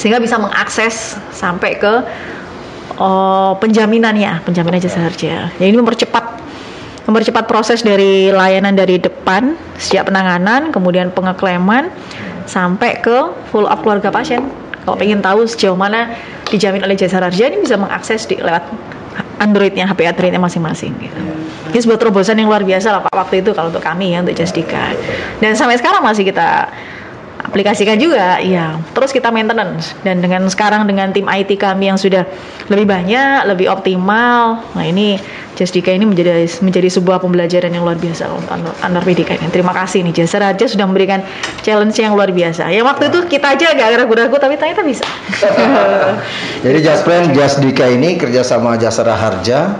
Sehingga 0.00 0.20
bisa 0.22 0.40
mengakses 0.40 1.16
sampai 1.32 1.76
ke 1.76 1.92
oh, 2.96 3.56
penjaminannya, 3.60 4.44
penjaminan 4.44 4.80
jasa 4.80 5.04
harja. 5.04 5.52
Jadi 5.56 5.68
ini 5.68 5.78
mempercepat 5.80 6.24
mempercepat 7.02 7.50
proses 7.50 7.82
dari 7.82 8.30
layanan 8.30 8.78
dari 8.78 8.96
depan 8.96 9.58
sejak 9.74 10.06
penanganan, 10.06 10.70
kemudian 10.70 11.10
pengeklaiman 11.10 11.90
sampai 12.46 13.02
ke 13.02 13.32
full 13.50 13.66
up 13.66 13.82
keluarga 13.82 14.14
pasien. 14.14 14.46
Kalau 14.82 14.98
pengen 14.98 15.22
tahu 15.22 15.46
sejauh 15.46 15.78
mana 15.78 16.10
dijamin 16.50 16.82
oleh 16.82 16.98
jasa 16.98 17.22
harja 17.22 17.50
ini 17.50 17.62
bisa 17.62 17.78
mengakses 17.78 18.26
di 18.26 18.38
lewat 18.38 18.66
Androidnya, 19.38 19.86
HP 19.86 20.06
Androidnya 20.06 20.42
masing-masing. 20.42 20.94
Gitu. 20.98 21.20
Ini 21.74 21.78
sebuah 21.82 21.98
terobosan 21.98 22.38
yang 22.38 22.50
luar 22.50 22.66
biasa 22.66 22.90
lah 22.90 23.00
Pak 23.06 23.14
waktu 23.14 23.42
itu 23.42 23.54
kalau 23.54 23.70
untuk 23.70 23.82
kami 23.82 24.14
ya 24.14 24.22
untuk 24.22 24.34
Jasdika. 24.34 24.94
Dan 25.38 25.54
sampai 25.54 25.78
sekarang 25.78 26.02
masih 26.02 26.26
kita 26.26 26.70
aplikasikan 27.42 27.98
juga 27.98 28.38
ya 28.40 28.78
terus 28.94 29.10
kita 29.10 29.34
maintenance. 29.34 29.92
Dan 30.06 30.22
dengan 30.22 30.46
sekarang 30.46 30.86
dengan 30.86 31.10
tim 31.10 31.26
IT 31.26 31.58
kami 31.58 31.90
yang 31.90 31.98
sudah 31.98 32.26
lebih 32.70 32.86
banyak 32.86 33.46
lebih 33.50 33.66
optimal 33.68 34.62
nah 34.72 34.84
ini 34.86 35.18
Jasdika 35.52 35.92
ini 35.92 36.08
menjadi 36.08 36.48
menjadi 36.64 36.88
sebuah 36.88 37.20
pembelajaran 37.20 37.76
yang 37.76 37.84
luar 37.84 38.00
biasa 38.00 38.24
untuk 38.32 38.72
Anwar- 38.80 39.04
Medika 39.04 39.36
ini. 39.36 39.52
Terima 39.52 39.76
kasih 39.76 40.00
nih 40.00 40.24
Jasa 40.24 40.40
Raja 40.40 40.64
sudah 40.64 40.88
memberikan 40.88 41.20
challenge 41.60 42.00
yang 42.00 42.16
luar 42.16 42.32
biasa. 42.32 42.72
Ya 42.72 42.80
waktu 42.80 43.12
itu 43.12 43.28
kita 43.28 43.52
aja 43.52 43.76
agak 43.76 44.00
ragu-ragu 44.00 44.32
tapi 44.40 44.56
ternyata 44.56 44.80
bisa. 44.80 45.04
Jadi 46.64 46.78
Jaspren 46.80 47.36
Jasdika 47.36 47.84
ini 47.92 48.16
kerjasama 48.16 48.80
Jasa 48.80 49.04
Raharja 49.04 49.76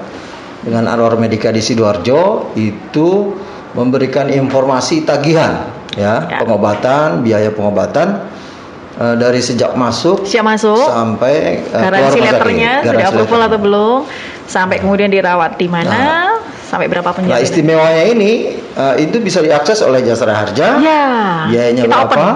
dengan 0.60 0.92
Anwar 0.92 1.16
Medika 1.16 1.48
di 1.48 1.64
Sidoarjo. 1.64 2.52
Itu 2.52 3.40
memberikan 3.72 4.28
informasi 4.28 5.08
tagihan 5.08 5.81
ya, 5.94 6.24
Ya. 6.24 6.38
pengobatan, 6.38 7.20
biaya 7.20 7.48
pengobatan 7.48 8.28
eh, 8.94 9.14
dari 9.16 9.38
sejak 9.38 9.72
masuk 9.72 10.22
Siap 10.22 10.42
masuk. 10.42 10.76
sampai 10.84 11.64
keluar 11.64 11.82
Garansi 11.88 12.18
letternya 12.18 12.72
sudah 12.82 13.06
approval 13.06 13.40
atau 13.42 13.58
belum? 13.58 13.98
Sampai 14.44 14.76
kemudian 14.78 15.08
dirawat 15.08 15.56
di 15.56 15.66
mana? 15.66 16.28
sampai 16.62 16.88
berapa 16.88 17.04
Nah, 17.04 17.14
penjara? 17.14 17.36
istimewanya 17.38 18.04
ini 18.06 18.32
eh, 18.56 18.94
itu 18.98 19.16
bisa 19.18 19.40
diakses 19.40 19.80
oleh 19.80 20.00
Jasara 20.00 20.32
Harja. 20.34 20.76
Ya. 20.78 21.04
Biayanya 21.46 21.84
kita 21.84 21.96
berapa? 22.00 22.08
open. 22.08 22.28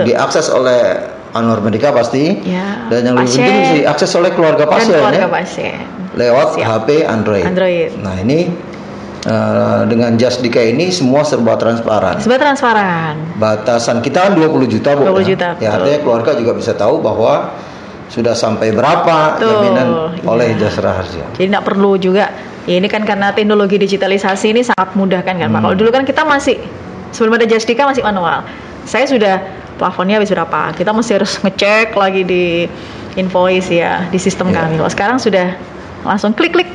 Diakses 0.00 0.50
oleh 0.50 0.82
Anwar 1.30 1.62
Medika 1.62 1.90
pasti. 1.90 2.42
Ya. 2.42 2.90
Dan 2.90 3.06
yang 3.06 3.14
lebih 3.14 3.30
penting 3.30 3.54
bisa 3.62 3.74
diakses 3.80 4.10
oleh 4.12 4.30
keluarga 4.30 4.64
Dan 4.64 4.72
pasien 4.72 4.94
keluarga 4.96 5.22
ya. 5.22 5.30
pasien. 5.30 5.78
lewat 6.10 6.48
Siap. 6.52 6.66
HP 6.66 6.88
Android. 7.04 7.44
Android. 7.46 7.90
Nah, 7.96 8.18
ini 8.18 8.50
eh, 9.22 9.80
dengan 9.86 10.14
Jasdika 10.14 10.60
ini 10.60 10.88
semua 10.88 11.22
serba 11.22 11.56
transparan. 11.56 12.20
Sebenarnya 12.20 12.44
transparan. 12.52 13.14
Batasan 13.36 14.00
kita 14.00 14.30
kan 14.30 14.32
20 14.34 14.66
juta, 14.66 14.94
Bu. 14.94 15.04
20 15.08 15.20
ya. 15.20 15.26
juta, 15.34 15.46
Ya, 15.46 15.54
betul. 15.56 15.70
artinya 15.76 15.98
keluarga 16.00 16.30
juga 16.36 16.52
bisa 16.56 16.72
tahu 16.72 17.00
bahwa 17.00 17.52
sudah 18.10 18.34
sampai 18.34 18.74
berapa 18.74 19.38
Betul, 19.38 19.48
jaminan 19.54 19.88
oleh 20.26 20.58
iya. 20.58 20.66
Jasara 20.66 20.98
Harja. 20.98 21.22
Jadi 21.38 21.46
tidak 21.46 21.62
perlu 21.62 21.94
juga. 21.94 22.26
Ya 22.66 22.76
ini 22.76 22.90
kan 22.90 23.06
karena 23.06 23.30
teknologi 23.30 23.78
digitalisasi 23.78 24.50
ini 24.50 24.60
sangat 24.60 24.92
mudah 24.92 25.22
kan 25.22 25.38
kan 25.38 25.48
Pak. 25.48 25.58
Hmm. 25.58 25.64
Kalau 25.64 25.76
dulu 25.78 25.90
kan 25.94 26.02
kita 26.02 26.22
masih 26.26 26.58
sebelum 27.14 27.38
ada 27.38 27.46
Jasdika 27.46 27.86
masih 27.86 28.02
manual. 28.02 28.42
Saya 28.84 29.06
sudah 29.06 29.38
plafonnya 29.78 30.18
habis 30.18 30.28
berapa? 30.28 30.74
Kita 30.74 30.90
mesti 30.90 31.12
harus 31.16 31.38
ngecek 31.38 31.94
lagi 31.94 32.22
di 32.26 32.66
invoice 33.14 33.70
ya 33.70 34.10
di 34.10 34.18
sistem 34.18 34.50
Iya. 34.50 34.58
kami. 34.58 34.74
Kalau 34.82 34.90
sekarang 34.90 35.18
sudah 35.22 35.46
langsung 36.02 36.32
klik-klik 36.32 36.68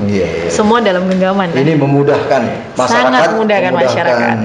Iya, 0.00 0.24
iya. 0.24 0.48
semua 0.48 0.80
dalam 0.80 1.04
genggaman. 1.06 1.50
kan? 1.50 1.60
Ini 1.60 1.76
memudahkan 1.76 2.42
masyarakat, 2.74 2.88
Sangat 2.88 3.30
memudahkan 3.30 3.72
masyarakat. 3.72 4.36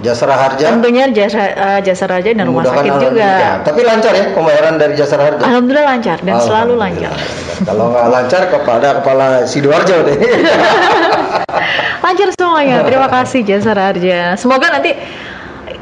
Jasara 0.00 0.32
Harja, 0.32 0.72
Tentunya 0.72 1.04
jasa 1.10 1.42
eh, 1.44 1.80
jasa 1.82 2.08
raja 2.08 2.32
dan 2.32 2.46
rumah 2.46 2.64
memudahkan 2.64 2.84
sakit 2.88 3.04
juga. 3.04 3.32
Tapi 3.60 3.80
lancar 3.82 4.12
ya 4.12 4.24
pembayaran 4.32 4.74
dari 4.76 4.94
Jasara 4.96 5.22
Harja. 5.26 5.44
Alhamdulillah 5.44 5.86
lancar 5.86 6.18
dan 6.20 6.34
selalu 6.36 6.72
Alhamdulillah. 6.72 7.12
lancar. 7.12 7.12
Kalau 7.60 7.84
nggak 7.92 8.06
lancar 8.08 8.42
kepada 8.48 8.88
kepala 8.96 9.26
sidoarjo 9.44 9.96
deh. 10.02 10.16
Lancar 12.00 12.28
semuanya. 12.32 12.80
Terima 12.82 13.06
kasih 13.06 13.44
Jasa 13.44 13.76
Harja. 13.76 14.34
Semoga 14.34 14.72
nanti 14.72 14.96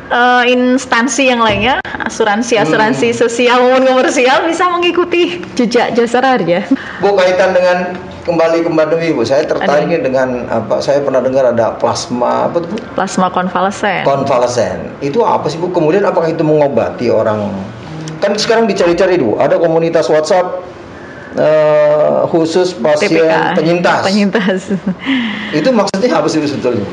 eh, 0.09 0.43
instansi 0.49 1.29
yang 1.29 1.41
lainnya, 1.41 1.79
asuransi-asuransi 1.85 3.13
Hmm. 3.13 3.19
sosial 3.19 3.59
maupun 3.61 3.85
komersial 3.87 4.45
bisa 4.45 4.69
mengikuti 4.69 5.41
jejak 5.55 5.93
Jasa 5.93 6.21
Harja. 6.21 6.65
Bu 6.99 7.15
kaitan 7.15 7.53
dengan 7.53 7.95
kembali 8.25 8.61
ke 8.61 8.69
pandemi 8.69 9.09
Bu, 9.11 9.23
saya 9.23 9.45
tertarik 9.45 9.89
dengan 10.01 10.45
apa? 10.49 10.81
Saya 10.81 11.01
pernah 11.01 11.21
dengar 11.21 11.49
ada 11.49 11.73
plasma 11.77 12.49
apa 12.49 12.61
tuh 12.61 12.69
Bu? 12.73 12.77
Plasma 12.93 13.29
konvalesen. 13.29 14.05
Konvalesen. 14.05 14.93
Itu 15.01 15.23
apa 15.23 15.49
sih 15.49 15.57
Bu? 15.57 15.69
Kemudian 15.69 16.05
apakah 16.05 16.29
itu 16.29 16.43
mengobati 16.43 17.09
orang? 17.09 17.49
Kan 18.19 18.35
sekarang 18.35 18.67
dicari-cari 18.67 19.17
Bu, 19.17 19.39
ada 19.39 19.57
komunitas 19.57 20.09
WhatsApp 20.09 20.65
eh, 21.37 22.19
khusus 22.29 22.75
pasien 22.75 23.15
TPK. 23.15 23.55
penyintas. 23.55 24.03
Penyintas. 24.05 24.61
Itu 25.55 25.71
maksudnya 25.71 26.19
apa 26.19 26.27
sih 26.27 26.41
Bu 26.41 26.49
sebetulnya? 26.49 26.85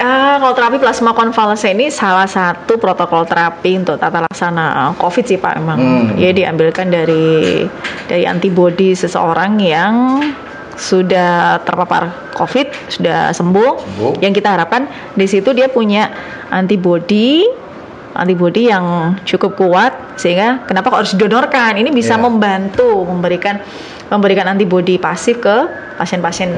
Ah, 0.00 0.40
kalau 0.40 0.56
terapi 0.56 0.80
plasma 0.80 1.12
konvalesen 1.12 1.76
ini 1.76 1.92
salah 1.92 2.24
satu 2.24 2.80
protokol 2.80 3.28
terapi 3.28 3.76
untuk 3.84 4.00
tata 4.00 4.24
laksana 4.24 4.96
COVID 4.96 5.24
sih 5.28 5.36
Pak 5.36 5.60
emang. 5.60 5.76
Hmm. 5.76 6.06
Dia 6.16 6.32
diambilkan 6.32 6.88
dari 6.88 7.68
dari 8.08 8.24
antibodi 8.24 8.96
seseorang 8.96 9.60
yang 9.60 10.24
sudah 10.80 11.60
terpapar 11.68 12.32
COVID, 12.32 12.88
sudah 12.88 13.36
sembuh. 13.36 13.72
Sembuh. 13.76 14.12
Yang 14.24 14.40
kita 14.40 14.56
harapkan 14.56 14.88
di 15.12 15.28
situ 15.28 15.52
dia 15.52 15.68
punya 15.68 16.08
antibodi 16.48 17.44
antibodi 18.16 18.72
yang 18.72 19.14
cukup 19.28 19.60
kuat 19.60 20.16
sehingga 20.16 20.64
kenapa 20.64 20.88
kok 20.88 20.98
harus 21.04 21.12
didonorkan? 21.12 21.76
Ini 21.76 21.92
bisa 21.92 22.16
Ya. 22.16 22.24
membantu 22.24 23.04
memberikan 23.04 23.60
memberikan 24.10 24.44
antibodi 24.44 24.98
pasif 24.98 25.38
ke 25.38 25.56
pasien-pasien. 25.94 26.50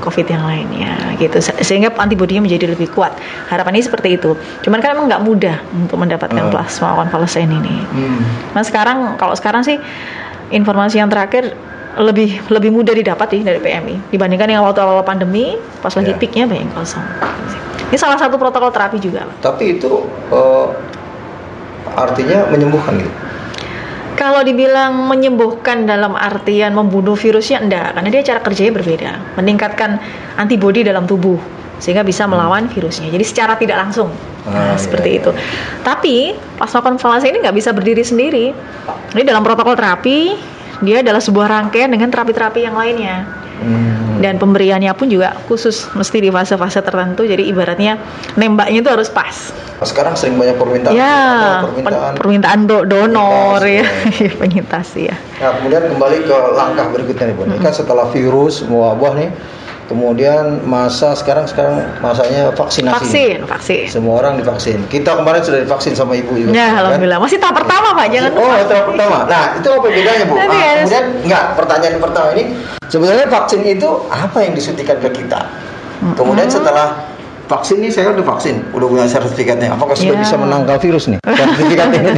COVID 0.00 0.26
yang 0.26 0.42
lainnya 0.42 0.94
gitu 1.16 1.36
Se- 1.36 1.60
sehingga 1.60 1.92
antibodinya 1.92 2.40
menjadi 2.40 2.70
lebih 2.70 2.88
kuat. 2.88 3.12
Harapannya 3.46 3.82
seperti 3.82 4.14
itu. 4.14 4.32
Cuman 4.60 4.78
kan 4.78 4.94
emang 4.94 5.06
nggak 5.06 5.20
mudah 5.20 5.56
untuk 5.70 5.98
mendapatkan 5.98 6.38
Hmm. 6.38 6.48
plasma 6.48 6.96
konvalesen 6.96 7.50
ini. 7.50 7.76
Hmm. 7.84 8.22
Nah 8.54 8.62
sekarang 8.62 9.14
kalau 9.16 9.34
sekarang 9.34 9.60
sih 9.60 9.76
informasi 10.48 10.96
yang 10.96 11.06
terakhir 11.06 11.52
lebih 11.92 12.38
lebih 12.46 12.70
mudah 12.70 12.94
didapat 12.94 13.26
sih 13.28 13.42
dari 13.42 13.58
PMI 13.58 14.08
dibandingkan 14.08 14.46
yang 14.48 14.62
waktu 14.62 14.78
awal 14.78 15.02
pandemi 15.02 15.52
pas 15.78 15.90
lagi 15.90 16.14
Ya. 16.14 16.16
peaknya 16.16 16.44
banyak 16.46 16.70
kosong. 16.70 17.02
Ini 17.90 17.98
salah 17.98 18.14
satu 18.14 18.38
protokol 18.38 18.70
terapi 18.70 18.96
juga. 18.96 19.26
Tapi 19.40 19.76
itu 19.76 19.90
eh, 20.30 20.66
artinya 21.90 22.46
menyembuhkan 22.46 22.94
gitu. 22.96 23.10
Kalau 24.20 24.44
dibilang 24.44 25.08
menyembuhkan 25.08 25.88
dalam 25.88 26.12
artian 26.12 26.76
membunuh 26.76 27.16
virusnya 27.16 27.64
enggak, 27.64 27.96
karena 27.96 28.08
dia 28.12 28.20
cara 28.20 28.44
kerjanya 28.44 28.72
berbeda. 28.76 29.10
Meningkatkan 29.40 29.96
antibodi 30.36 30.84
dalam 30.84 31.08
tubuh 31.08 31.40
sehingga 31.80 32.04
bisa 32.04 32.28
melawan 32.28 32.68
virusnya. 32.68 33.08
Jadi 33.08 33.24
secara 33.24 33.56
tidak 33.56 33.80
langsung. 33.80 34.12
Ah, 34.44 34.72
Nah, 34.72 34.76
seperti 34.76 35.16
iya, 35.16 35.20
itu. 35.24 35.30
Tapi 35.80 36.36
plasma 36.60 36.80
konvalesen 36.84 37.32
ini 37.32 37.38
nggak 37.44 37.56
bisa 37.56 37.72
berdiri 37.72 38.04
sendiri. 38.04 38.46
Ini 39.16 39.22
dalam 39.24 39.40
protokol 39.40 39.72
terapi 39.72 40.36
dia 40.84 41.00
adalah 41.00 41.20
sebuah 41.20 41.48
rangkaian 41.48 41.88
dengan 41.88 42.12
terapi-terapi 42.12 42.60
yang 42.60 42.76
lainnya. 42.76 43.24
Hmm. 43.60 44.18
Dan 44.24 44.40
pemberiannya 44.40 44.92
pun 44.96 45.12
juga 45.12 45.36
khusus 45.44 45.92
mesti 45.92 46.18
di 46.24 46.32
fase-fase 46.32 46.80
tertentu. 46.80 47.28
Jadi 47.28 47.44
ibaratnya 47.46 48.00
nembaknya 48.34 48.80
itu 48.80 48.90
harus 48.90 49.12
pas. 49.12 49.52
Sekarang 49.80 50.12
sering 50.12 50.36
banyak 50.36 50.60
permintaan. 50.60 50.92
ya, 50.92 51.64
permintaan. 51.64 52.12
permintaan 52.20 52.60
do- 52.68 52.84
donor 52.84 53.64
ya, 53.64 53.80
Penyintas, 53.84 54.36
penyintas 54.40 54.88
ya. 54.92 55.16
Nah, 55.40 55.56
kemudian 55.56 55.88
kembali 55.88 56.18
ke 56.28 56.36
langkah 56.52 56.86
berikutnya 56.92 57.32
nih, 57.32 57.34
Bu. 57.36 57.42
Ini 57.48 57.58
kan 57.64 57.72
setelah 57.72 58.12
virus 58.12 58.60
mewabah 58.60 59.16
nih, 59.16 59.32
kemudian 59.90 60.62
masa 60.62 61.18
sekarang 61.18 61.50
sekarang 61.50 61.82
masanya 61.98 62.54
vaksinasi. 62.54 62.94
Vaksin, 62.94 63.38
vaksin. 63.42 63.84
Semua 63.90 64.22
orang 64.22 64.38
divaksin. 64.38 64.86
Kita 64.86 65.18
kemarin 65.18 65.42
sudah 65.42 65.66
divaksin 65.66 65.98
sama 65.98 66.14
ibu 66.14 66.30
juga. 66.32 66.54
Ya, 66.54 66.70
kan? 66.70 66.86
alhamdulillah. 66.86 67.18
Masih 67.18 67.42
tahap 67.42 67.58
pertama, 67.58 67.90
Pak. 67.98 68.06
Jangan 68.08 68.30
Oh, 68.38 68.46
lupa. 68.46 68.54
yang 68.70 68.86
pertama. 68.86 69.18
Nah, 69.26 69.44
itu 69.58 69.68
apa 69.68 69.86
bedanya, 69.90 70.24
Bu? 70.24 70.34
Ah, 70.34 70.46
harus- 70.46 70.86
kemudian 70.86 71.04
enggak, 71.26 71.44
pertanyaan 71.58 71.96
pertama 71.98 72.28
ini 72.38 72.44
sebenarnya 72.86 73.26
vaksin 73.26 73.60
itu 73.66 73.88
apa 74.06 74.38
yang 74.38 74.52
disuntikan 74.54 74.96
ke 75.02 75.10
kita? 75.10 75.40
Kemudian 76.14 76.46
setelah 76.46 77.09
vaksin 77.50 77.82
ini 77.82 77.90
saya 77.90 78.14
udah 78.14 78.22
vaksin, 78.22 78.62
udah 78.70 78.86
punya 78.86 79.10
sertifikatnya. 79.10 79.74
Apakah 79.74 79.98
sudah 79.98 80.14
Ya. 80.14 80.22
bisa 80.22 80.38
menangkal 80.38 80.78
virus 80.78 81.10
nih? 81.10 81.18
Sertifikat 81.42 81.88
ini. 81.98 82.10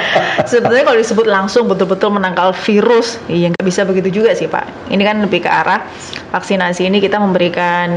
Sebetulnya 0.50 0.86
kalau 0.86 0.98
disebut 1.02 1.26
langsung 1.26 1.66
betul-betul 1.66 2.14
menangkal 2.14 2.54
virus, 2.54 3.18
iya 3.26 3.50
nggak 3.50 3.66
bisa 3.66 3.82
begitu 3.82 4.22
juga 4.22 4.30
sih 4.38 4.46
Pak. 4.46 4.94
Ini 4.94 5.02
kan 5.02 5.18
lebih 5.18 5.42
ke 5.42 5.50
arah 5.50 5.82
vaksinasi 6.30 6.86
ini 6.86 7.02
kita 7.02 7.18
memberikan 7.18 7.90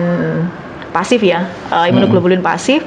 pasif 0.90 1.22
ya, 1.22 1.46
eh, 1.70 1.94
imunoglobulin 1.94 2.42
pasif 2.42 2.82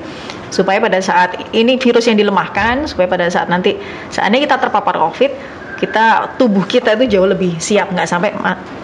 supaya 0.50 0.82
pada 0.82 0.98
saat 0.98 1.38
ini 1.54 1.78
virus 1.80 2.10
yang 2.10 2.18
dilemahkan 2.18 2.84
supaya 2.84 3.08
pada 3.08 3.24
saat 3.32 3.48
nanti 3.48 3.72
seandainya 4.12 4.52
kita 4.52 4.68
terpapar 4.68 5.00
COVID 5.00 5.32
kita 5.80 6.36
tubuh 6.38 6.62
kita 6.68 6.94
itu 6.94 7.18
jauh 7.18 7.26
lebih 7.26 7.58
siap 7.58 7.90
nggak 7.90 8.06
sampai 8.06 8.30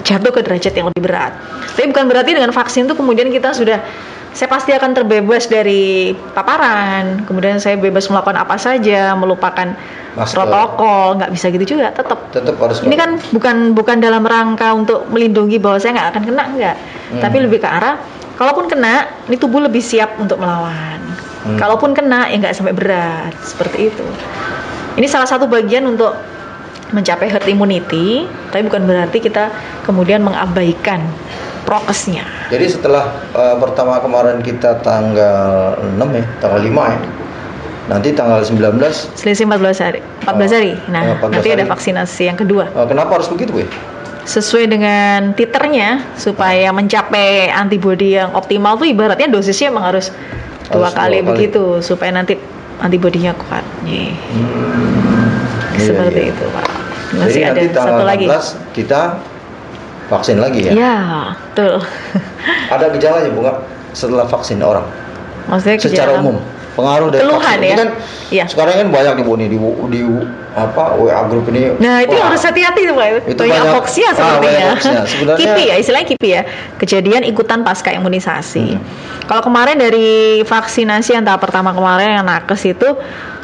jatuh 0.02 0.34
ke 0.34 0.40
derajat 0.42 0.74
yang 0.74 0.90
lebih 0.90 1.06
berat. 1.06 1.30
Tapi 1.78 1.86
bukan 1.94 2.10
berarti 2.10 2.34
dengan 2.34 2.50
vaksin 2.50 2.90
itu 2.90 2.94
kemudian 2.98 3.30
kita 3.30 3.54
sudah 3.54 3.78
saya 4.32 4.48
pasti 4.52 4.70
akan 4.76 4.92
terbebas 4.92 5.48
dari 5.48 6.12
paparan, 6.36 7.24
kemudian 7.24 7.56
saya 7.58 7.80
bebas 7.80 8.06
melakukan 8.12 8.36
apa 8.38 8.60
saja, 8.60 9.16
melupakan 9.16 9.72
Masker. 10.14 10.36
protokol, 10.36 11.18
nggak 11.18 11.30
bisa 11.32 11.46
gitu 11.50 11.64
juga, 11.78 11.90
tetap. 11.90 12.28
Tetap 12.30 12.54
harus 12.60 12.84
Ini 12.84 12.96
kan 12.96 13.16
bukan 13.32 13.72
bukan 13.72 13.96
dalam 13.98 14.22
rangka 14.22 14.76
untuk 14.76 15.08
melindungi 15.08 15.56
bahwa 15.56 15.80
saya 15.80 15.96
nggak 15.96 16.08
akan 16.14 16.22
kena 16.28 16.42
nggak, 16.54 16.76
Hmm. 17.08 17.20
tapi 17.24 17.36
lebih 17.40 17.58
ke 17.64 17.68
arah 17.68 17.96
kalaupun 18.36 18.68
kena, 18.68 19.08
ini 19.26 19.36
tubuh 19.40 19.64
lebih 19.64 19.80
siap 19.80 20.20
untuk 20.20 20.38
melawan. 20.38 21.00
Hmm. 21.48 21.56
Kalaupun 21.56 21.96
kena, 21.96 22.28
ya 22.28 22.36
nggak 22.36 22.54
sampai 22.54 22.76
berat, 22.76 23.32
seperti 23.42 23.90
itu. 23.90 24.04
Ini 25.00 25.06
salah 25.08 25.26
satu 25.26 25.48
bagian 25.48 25.88
untuk 25.88 26.12
mencapai 26.92 27.28
herd 27.28 27.48
immunity, 27.48 28.24
tapi 28.48 28.64
bukan 28.64 28.84
berarti 28.88 29.20
kita 29.20 29.52
kemudian 29.84 30.24
mengabaikan 30.24 31.04
prokesnya. 31.68 32.24
Jadi 32.48 32.64
setelah 32.66 33.04
eh, 33.30 33.56
pertama 33.58 34.00
kemarin 34.00 34.40
kita 34.40 34.80
tanggal 34.80 35.76
6 35.76 36.00
ya, 36.10 36.24
tanggal 36.40 36.60
5 36.60 36.72
ya. 36.88 37.00
Nanti 37.88 38.08
tanggal 38.12 38.40
19 38.40 38.80
Selisih 39.16 39.44
14 39.44 39.80
hari. 39.80 40.00
14 40.22 40.28
Oh, 40.28 40.48
hari. 40.50 40.72
Nah, 40.88 41.00
oh, 41.08 41.28
14 41.28 41.32
nanti 41.34 41.48
ada 41.50 41.56
hari. 41.58 41.70
vaksinasi 41.70 42.22
yang 42.24 42.36
kedua. 42.36 42.64
eh, 42.66 42.86
kenapa 42.86 43.10
harus 43.14 43.28
begitu, 43.28 43.52
Bu? 43.52 43.64
Sesuai 44.24 44.68
dengan 44.68 45.32
titernya 45.32 46.04
supaya 46.14 46.68
mencapai 46.68 47.48
antibodi 47.48 48.12
yang 48.12 48.32
optimal 48.32 48.76
tuh 48.76 48.84
ibaratnya 48.84 49.24
dosisnya 49.26 49.68
emang 49.68 49.88
harus 49.88 50.12
dua 50.68 50.84
Harus 50.84 50.92
kali 50.92 51.16
dua 51.16 51.24
kali. 51.24 51.48
begitu 51.48 51.64
supaya 51.80 52.12
nanti 52.12 52.36
antibodinya 52.78 53.32
kuat. 53.34 53.64
Nih, 53.82 54.12
Iya, 55.72 55.80
seperti 55.86 56.20
iya. 56.20 56.32
itu, 56.34 56.44
Pak. 56.50 56.66
Jadi 57.08 57.16
Masih 57.16 57.40
ada 57.40 57.48
nanti 57.54 57.66
tanggal 57.72 57.94
satu 57.94 58.04
lagi. 58.04 58.26
16 58.28 58.76
kita 58.76 59.00
vaksin 60.08 60.40
lagi 60.40 60.68
ya. 60.68 60.72
Ya, 60.72 60.96
betul. 61.52 61.84
Ada 62.74 62.92
gejalanya 62.92 63.28
bu 63.30 63.40
nggak 63.44 63.58
setelah 63.92 64.24
vaksin 64.24 64.60
orang? 64.60 64.84
Maksudnya 65.48 65.76
Secara 65.80 66.16
gejala- 66.16 66.20
umum 66.24 66.36
pengaruh 66.78 67.10
dari 67.10 67.26
Keluhan 67.26 67.42
vaksin 67.42 67.58
ya? 67.58 67.66
ini 67.66 67.74
kan 67.74 67.88
Iya. 68.28 68.44
sekarang 68.46 68.74
kan 68.78 68.88
banyak 68.94 69.12
nih 69.18 69.24
bu 69.26 69.32
nih 69.34 69.48
di, 69.50 69.58
di 69.90 70.00
apa 70.54 70.84
WA 70.94 71.20
grup 71.26 71.48
ini. 71.50 71.74
Nah 71.80 72.04
itu 72.06 72.14
Wah, 72.14 72.30
harus 72.30 72.42
hati-hati 72.44 72.86
tuh 72.86 72.94
Pak. 72.94 73.06
Itu 73.26 73.40
banyak 73.42 73.66
ah, 73.72 73.82
sepertinya. 73.88 74.66
Sebenarnya- 75.08 75.38
kipi 75.38 75.62
ya, 75.66 75.74
istilahnya 75.80 76.06
kipi 76.06 76.28
ya. 76.28 76.42
Kejadian 76.78 77.22
ikutan 77.24 77.64
pasca 77.64 77.90
imunisasi. 77.90 78.76
Hmm. 78.76 78.82
Kalau 79.26 79.42
kemarin 79.42 79.76
dari 79.76 80.40
vaksinasi 80.44 81.16
yang 81.16 81.24
tahap 81.24 81.42
pertama 81.42 81.72
kemarin 81.72 82.20
yang 82.20 82.26
nakes 82.26 82.62
itu 82.64 82.88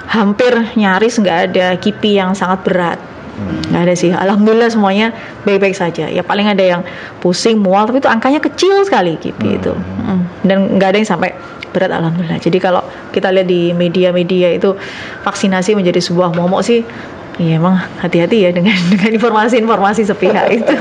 hampir 0.04 0.52
nyaris 0.76 1.16
nggak 1.16 1.38
ada 1.50 1.66
kipi 1.80 2.20
yang 2.20 2.36
sangat 2.36 2.60
berat. 2.62 2.98
Hmm. 3.34 3.74
Nggak 3.74 3.82
ada 3.90 3.94
sih. 3.98 4.10
Alhamdulillah 4.14 4.70
semuanya 4.70 5.10
baik-baik 5.42 5.74
saja. 5.74 6.06
Ya 6.06 6.22
paling 6.22 6.46
ada 6.46 6.62
yang 6.62 6.82
pusing, 7.18 7.58
mual, 7.58 7.86
tapi 7.86 7.98
itu 7.98 8.10
angkanya 8.10 8.38
kecil 8.38 8.86
sekali 8.86 9.18
kipi 9.18 9.54
Hmm. 9.54 9.58
itu. 9.58 9.72
Mm. 9.74 10.20
Dan 10.46 10.58
nggak 10.78 10.88
ada 10.94 10.98
yang 11.02 11.10
sampai 11.10 11.30
berat 11.74 11.90
alhamdulillah. 11.90 12.38
Jadi 12.38 12.58
kalau 12.62 12.86
kita 13.10 13.34
lihat 13.34 13.50
di 13.50 13.74
media-media 13.74 14.54
itu 14.54 14.78
vaksinasi 15.26 15.74
menjadi 15.74 15.98
sebuah 15.98 16.30
momok 16.30 16.62
sih 16.62 16.86
Iya 17.34 17.58
emang 17.58 17.74
hati-hati 17.98 18.46
ya 18.46 18.50
dengan 18.54 18.78
dengan 18.94 19.10
informasi-informasi 19.18 20.06
sepihak 20.06 20.46
itu. 20.54 20.74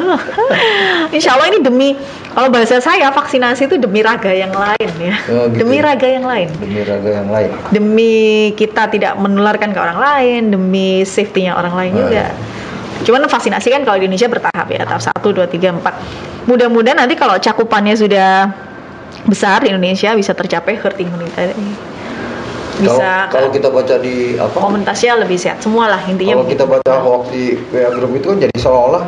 Insya 1.18 1.34
Allah 1.34 1.50
ini 1.50 1.66
demi 1.66 1.98
kalau 2.34 2.54
bahasa 2.54 2.78
saya 2.78 3.10
vaksinasi 3.10 3.66
itu 3.66 3.82
demi 3.82 4.06
raga 4.06 4.30
yang 4.30 4.54
lain 4.54 4.90
ya. 5.02 5.16
Oh, 5.34 5.50
gitu 5.50 5.66
demi 5.66 5.82
ya. 5.82 5.90
raga 5.90 6.08
yang 6.10 6.26
lain. 6.26 6.50
Demi 6.62 6.82
raga 6.86 7.10
yang 7.10 7.30
lain. 7.30 7.50
Demi 7.74 8.14
kita 8.54 8.86
tidak 8.94 9.18
menularkan 9.18 9.74
ke 9.74 9.80
orang 9.82 9.98
lain, 9.98 10.42
demi 10.54 11.02
safety-nya 11.02 11.58
orang 11.58 11.74
lain 11.74 11.92
Oh, 11.98 12.00
juga. 12.06 12.30
iya. 12.30 12.38
Cuman 13.04 13.26
vaksinasi 13.26 13.68
kan 13.74 13.82
kalau 13.84 13.98
di 13.98 14.06
Indonesia 14.08 14.30
bertahap 14.30 14.68
ya, 14.70 14.86
tahap 14.86 15.02
1, 15.02 15.34
2, 15.34 15.50
3, 15.50 15.74
4. 15.76 16.48
Mudah-mudahan 16.48 16.98
nanti 17.02 17.18
kalau 17.18 17.36
cakupannya 17.36 17.98
sudah 17.98 18.48
besar 19.26 19.66
di 19.66 19.74
Indonesia 19.74 20.14
bisa 20.14 20.32
tercapai 20.32 20.78
herd 20.78 20.98
immunity. 21.02 21.52
Bisa 22.84 23.32
kalau, 23.32 23.32
kalau 23.32 23.50
kita 23.56 23.68
baca 23.72 23.96
di 23.98 24.16
apa? 24.36 24.58
komunitasnya 24.60 25.14
lebih 25.24 25.38
sehat 25.40 25.60
semua 25.64 25.88
lah 25.88 26.02
intinya. 26.06 26.40
Kalau 26.40 26.48
kita 26.48 26.66
baca 26.68 26.94
hoax 27.00 27.24
di 27.32 27.44
WA 27.72 27.90
grup 27.96 28.12
itu 28.14 28.26
kan 28.28 28.38
jadi 28.44 28.56
seolah-olah 28.60 29.04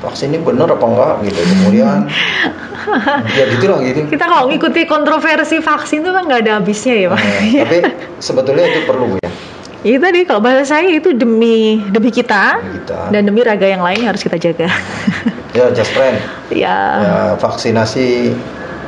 vaksin 0.00 0.32
ini 0.32 0.40
benar 0.40 0.68
apa 0.72 0.84
enggak 0.88 1.14
gitu. 1.28 1.40
Kemudian 1.44 2.08
ya 3.38 3.44
gitulah 3.52 3.78
gitu. 3.84 4.08
kita 4.08 4.24
kalau 4.24 4.48
ngikuti 4.48 4.88
kontroversi 4.88 5.60
vaksin 5.60 6.00
itu 6.00 6.10
kan 6.10 6.24
nggak 6.24 6.40
ada 6.48 6.52
habisnya 6.58 6.94
ya 6.96 7.08
pak. 7.12 7.20
Nah, 7.20 7.42
tapi 7.68 7.78
sebetulnya 8.26 8.64
itu 8.64 8.80
perlu 8.88 9.20
ya. 9.20 9.28
Itu 9.80 9.96
tadi 9.96 10.28
kalau 10.28 10.44
bahasa 10.44 10.76
saya 10.76 10.92
itu 10.92 11.16
demi 11.16 11.80
demi 11.88 12.12
kita, 12.12 12.60
Demi 12.60 12.84
kita. 12.84 13.00
dan 13.08 13.22
demi 13.24 13.40
raga 13.40 13.64
yang 13.64 13.80
lain 13.80 14.04
harus 14.04 14.20
kita 14.20 14.36
jaga. 14.36 14.68
Ya 15.56 15.72
just 15.72 15.92
friend. 15.96 16.20
ya, 16.52 16.76
Ya, 17.00 17.20
vaksinasi 17.40 18.36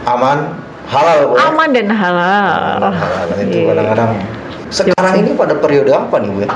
aman, 0.05 0.53
halal. 0.93 1.19
Bu, 1.27 1.35
aman 1.35 1.69
dan 1.73 1.89
halal. 1.89 2.79
Halal, 2.79 2.93
halal. 2.93 3.27
Itu 3.41 3.57
Iya. 3.57 3.67
kadang-kadang. 3.73 4.11
Sekarang 4.69 5.15
ini 5.19 5.31
pada 5.33 5.55
periode 5.55 5.91
apa 5.91 6.17
nih 6.17 6.31
bu 6.31 6.41
ya? 6.45 6.51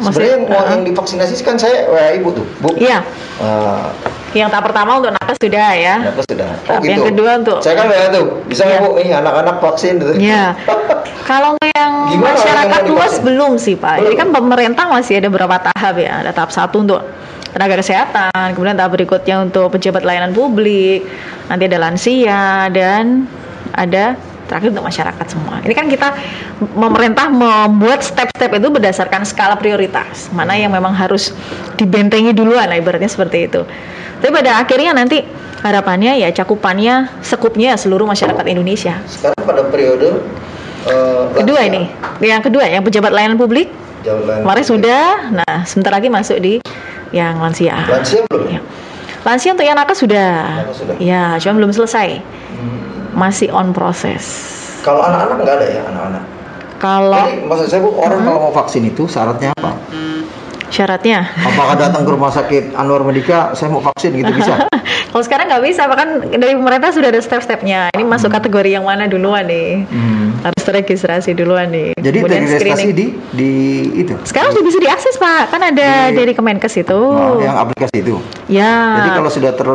Sebenarnya 0.00 0.32
yang, 0.32 0.44
mau 0.48 0.56
uh-uh. 0.56 0.72
yang 0.72 0.82
divaksinasi 0.88 1.44
kan 1.44 1.60
saya 1.60 1.84
WA 1.86 2.16
ibu 2.16 2.32
tuh, 2.32 2.46
bu. 2.58 2.72
Iya, 2.74 3.04
Eh, 3.40 3.86
yang 4.32 4.48
tahap 4.48 4.68
pertama 4.68 4.96
untuk 4.96 5.12
nakes 5.12 5.36
sudah 5.36 5.68
ya. 5.72 5.94
Kenapa 6.00 6.22
sudah? 6.24 6.48
Oh, 6.48 6.76
Tahap 6.76 6.82
yang 6.84 7.00
kedua 7.04 7.30
untuk- 7.36 7.60
Saya 7.60 7.74
kan 7.74 7.86
WA 7.88 8.06
tuh, 8.08 8.24
bisa 8.48 8.64
Iya. 8.64 8.80
bu? 8.80 8.96
Ini 8.96 9.10
anak-anak 9.14 9.56
vaksin 9.60 9.92
gitu. 9.96 10.12
Ya, 10.16 10.56
kalau 11.30 11.52
yang 11.60 11.92
Gimana 12.10 12.32
masyarakat 12.32 12.80
yang 12.80 12.92
luas 12.92 13.14
belum 13.20 13.52
sih 13.56 13.76
Pak. 13.76 14.00
Jadi 14.00 14.14
kan 14.14 14.28
pemerintah 14.30 14.88
masih 14.88 15.20
ada 15.20 15.28
beberapa 15.28 15.56
tahap 15.60 15.94
ya. 15.96 16.24
Ada 16.24 16.32
tahap 16.32 16.48
satu 16.50 16.80
untuk 16.80 17.00
tenaga 17.50 17.76
kesehatan, 17.76 18.56
kemudian 18.56 18.80
tahap 18.80 18.92
berikutnya 18.94 19.36
untuk 19.42 19.68
pejabat 19.68 20.00
layanan 20.00 20.32
publik, 20.32 21.04
nanti 21.44 21.64
ada 21.66 21.76
lansia 21.76 22.44
dan 22.70 23.28
ada 23.76 24.18
terakhir 24.50 24.74
untuk 24.74 24.82
masyarakat 24.82 25.26
semua. 25.30 25.62
Ini 25.62 25.74
kan 25.78 25.86
kita 25.86 26.08
pemerintah 26.74 27.30
membuat 27.30 28.02
step-step 28.02 28.50
itu 28.58 28.66
berdasarkan 28.66 29.22
skala 29.22 29.54
prioritas, 29.54 30.26
mana 30.34 30.58
yang 30.58 30.74
memang 30.74 30.90
harus 30.90 31.30
dibentengi 31.78 32.34
duluan, 32.34 32.66
lah 32.66 32.74
ibaratnya 32.74 33.06
seperti 33.06 33.46
itu. 33.46 33.62
Tapi 34.20 34.30
pada 34.34 34.58
akhirnya 34.58 34.90
nanti 34.90 35.22
harapannya 35.62 36.18
ya 36.18 36.34
cakupannya 36.34 37.22
sekupnya 37.22 37.78
seluruh 37.78 38.10
masyarakat 38.10 38.42
Indonesia. 38.50 38.98
Sekarang 39.06 39.38
pada 39.46 39.62
periode 39.70 40.18
eh, 40.90 41.24
Kedua 41.38 41.62
lansia. 41.62 41.70
ini, 41.70 41.82
yang 42.26 42.42
kedua 42.42 42.66
yang 42.66 42.82
pejabat 42.82 43.14
layanan 43.14 43.38
publik 43.38 43.70
kemarin 44.02 44.64
sudah, 44.66 45.30
nah 45.30 45.62
sebentar 45.62 45.94
lagi 45.94 46.08
masuk 46.10 46.42
di 46.42 46.58
yang 47.14 47.38
lansia. 47.38 47.76
Lansia 47.86 48.26
belum? 48.26 48.50
Ya. 48.50 48.60
Lansia 49.20 49.52
untuk 49.52 49.68
yang 49.68 49.76
nakes 49.76 50.00
sudah, 50.00 50.64
sudah. 50.72 50.96
ya 50.98 51.36
cuma 51.38 51.60
belum 51.60 51.70
selesai, 51.76 52.18
Hmm. 52.50 52.89
Masih 53.14 53.50
on 53.50 53.72
proses. 53.74 54.22
Kalau 54.80 55.04
anak-anak 55.04 55.36
nggak 55.44 55.56
ada 55.60 55.66
ya 55.68 55.82
anak-anak. 55.88 56.22
Kalau 56.80 57.20
Jadi 57.20 57.44
maksud 57.44 57.66
saya 57.68 57.80
bu, 57.84 57.92
orang 58.00 58.24
kalau 58.24 58.40
mau 58.48 58.52
vaksin 58.56 58.88
itu 58.88 59.04
syaratnya 59.04 59.52
apa? 59.60 59.76
syaratnya, 60.70 61.26
Apakah 61.42 61.74
datang 61.74 62.06
ke 62.06 62.10
rumah 62.14 62.30
sakit 62.30 62.78
Anwar 62.78 63.02
Medika, 63.02 63.52
saya 63.58 63.74
mau 63.74 63.82
vaksin 63.82 64.14
gitu 64.14 64.30
bisa? 64.30 64.70
kalau 65.10 65.22
sekarang 65.26 65.50
nggak 65.50 65.66
bisa, 65.66 65.90
bahkan 65.90 66.22
dari 66.30 66.54
pemerintah 66.54 66.94
sudah 66.94 67.10
ada 67.10 67.18
step-stepnya. 67.18 67.90
Ini 67.90 68.06
masuk 68.06 68.30
kategori 68.30 68.78
yang 68.78 68.86
mana 68.86 69.10
duluan 69.10 69.50
nih? 69.50 69.82
Hmm. 69.90 70.30
Harus 70.46 70.62
terregistrasi 70.62 71.34
duluan 71.34 71.74
nih. 71.74 71.98
Jadi 71.98 72.18
Kemudian 72.22 72.46
registrasi 72.46 72.90
di 72.94 73.06
di 73.34 73.52
itu. 73.98 74.14
Sekarang 74.22 74.54
sudah 74.54 74.66
bisa 74.70 74.78
diakses 74.78 75.18
pak, 75.18 75.50
kan 75.50 75.60
ada 75.60 76.14
Di- 76.14 76.22
dari 76.22 76.32
Kemenkes 76.38 76.74
itu. 76.78 77.00
Nah, 77.18 77.34
yang 77.42 77.58
aplikasi 77.58 77.96
itu. 78.06 78.16
Ya. 78.46 79.02
Jadi 79.02 79.08
kalau 79.18 79.30
sudah 79.30 79.50
ter 79.52 79.68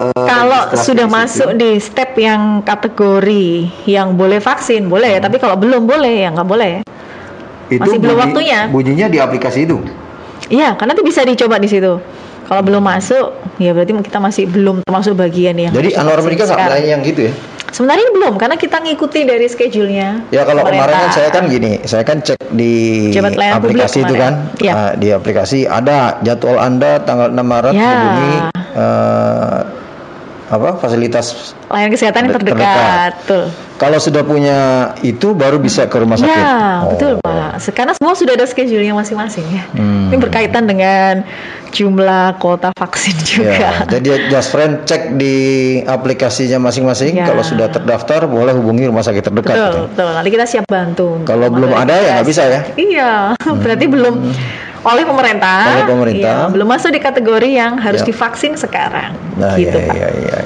eh, 0.00 0.26
kalau 0.26 0.62
sudah 0.74 1.06
masuk 1.06 1.54
di 1.58 1.78
step 1.78 2.16
yang 2.18 2.62
kategori 2.66 3.68
yang 3.86 4.18
boleh 4.18 4.38
vaksin 4.42 4.90
boleh 4.90 5.18
ya, 5.18 5.20
tapi 5.22 5.38
kalau 5.38 5.54
belum 5.58 5.86
boleh 5.86 6.26
ya 6.26 6.28
nggak 6.34 6.48
boleh. 6.48 6.74
itu 7.72 7.80
masih 7.80 7.96
belum 7.96 8.16
waktunya. 8.20 8.68
Bunyinya 8.68 9.08
di 9.08 9.16
aplikasi 9.16 9.64
itu. 9.64 9.80
Iya, 10.52 10.76
karena 10.76 10.92
nanti 10.92 11.00
bisa 11.00 11.24
dicoba 11.24 11.56
di 11.56 11.64
situ. 11.64 11.96
Kalau 12.44 12.60
belum 12.60 12.84
masuk, 12.84 13.32
ya 13.56 13.72
berarti 13.72 13.96
kita 14.04 14.20
masih 14.20 14.44
belum 14.44 14.84
termasuk 14.84 15.16
bagian 15.16 15.56
yang. 15.56 15.72
Jadi 15.72 15.96
Anwar 15.96 16.20
Medika 16.20 16.44
nggak 16.44 16.84
yang 16.84 17.00
gitu 17.00 17.32
ya? 17.32 17.32
Sebenarnya 17.74 18.06
ini 18.06 18.12
belum, 18.14 18.34
karena 18.38 18.54
kita 18.54 18.78
ngikuti 18.86 19.26
dari 19.26 19.50
schedule-nya. 19.50 20.30
Ya 20.30 20.46
kalau 20.46 20.62
kemarin 20.62 20.94
kan 20.94 21.10
saya 21.10 21.28
kan 21.34 21.50
gini, 21.50 21.82
saya 21.82 22.06
kan 22.06 22.22
cek 22.22 22.38
di 22.54 23.10
aplikasi 23.18 24.06
itu 24.06 24.14
kan. 24.14 24.46
Iya. 24.62 24.72
Ah, 24.76 24.92
di 24.94 25.10
aplikasi 25.10 25.66
ada 25.66 26.22
jadwal 26.22 26.62
anda 26.62 27.02
tanggal 27.02 27.34
6 27.34 27.42
Maret 27.42 27.74
Ya. 27.74 27.90
hubungi 27.90 28.34
eh, 28.78 29.58
apa 30.54 30.78
fasilitas. 30.78 31.52
layanan 31.68 31.92
kesehatan 31.92 32.20
yang 32.30 32.34
Terdekat. 32.38 32.58
terdekat, 32.62 33.12
betul. 33.26 33.44
Kalau 33.74 33.98
sudah 33.98 34.22
punya 34.22 34.58
itu 35.02 35.34
baru 35.34 35.58
bisa 35.58 35.90
ke 35.90 35.98
rumah 35.98 36.14
sakit. 36.14 36.30
Ya, 36.30 36.86
Oh. 36.86 36.94
betul 36.94 37.12
Pak. 37.18 37.58
Karena 37.74 37.90
semua 37.90 38.14
sudah 38.14 38.38
ada 38.38 38.46
schedule-nya 38.46 38.94
masing-masing 38.94 39.42
ya. 39.50 39.66
Hmm. 39.74 40.14
Ini 40.14 40.16
berkaitan 40.18 40.70
dengan 40.70 41.26
jumlah 41.74 42.38
kuota 42.38 42.70
vaksin 42.70 43.18
juga. 43.18 43.50
Ya, 43.50 43.72
jadi 43.90 44.30
just 44.30 44.54
friend 44.54 44.86
cek 44.86 45.18
di 45.18 45.34
aplikasinya 45.82 46.62
masing-masing. 46.62 47.18
Ya. 47.18 47.26
Kalau 47.26 47.42
sudah 47.42 47.66
terdaftar 47.66 48.30
boleh 48.30 48.54
hubungi 48.54 48.86
rumah 48.86 49.02
sakit 49.02 49.26
terdekat. 49.26 49.54
Betul, 49.58 49.66
gitu. 49.66 49.80
betul. 49.90 50.08
Nanti 50.14 50.30
kita 50.30 50.46
siap 50.46 50.64
bantu. 50.70 51.08
Kalau 51.26 51.46
belum 51.50 51.74
ada 51.74 51.94
ya 51.98 52.10
nggak 52.22 52.28
bisa 52.30 52.42
ya? 52.46 52.60
Iya, 52.78 53.10
berarti 53.58 53.86
belum 53.90 54.14
oleh 54.84 55.02
pemerintah. 55.02 55.60
Oleh 55.74 55.86
pemerintah. 55.90 56.34
Iya, 56.46 56.52
belum 56.54 56.68
masuk 56.70 56.90
di 56.94 57.00
kategori 57.02 57.50
yang 57.50 57.74
harus 57.82 58.02
Ya. 58.02 58.06
divaksin 58.06 58.54
sekarang. 58.54 59.18
Nah, 59.34 59.58
gitu, 59.58 59.74
iya, 59.74 59.88
Pak. 59.90 59.94
iya, 59.98 60.08
iya. 60.14 60.36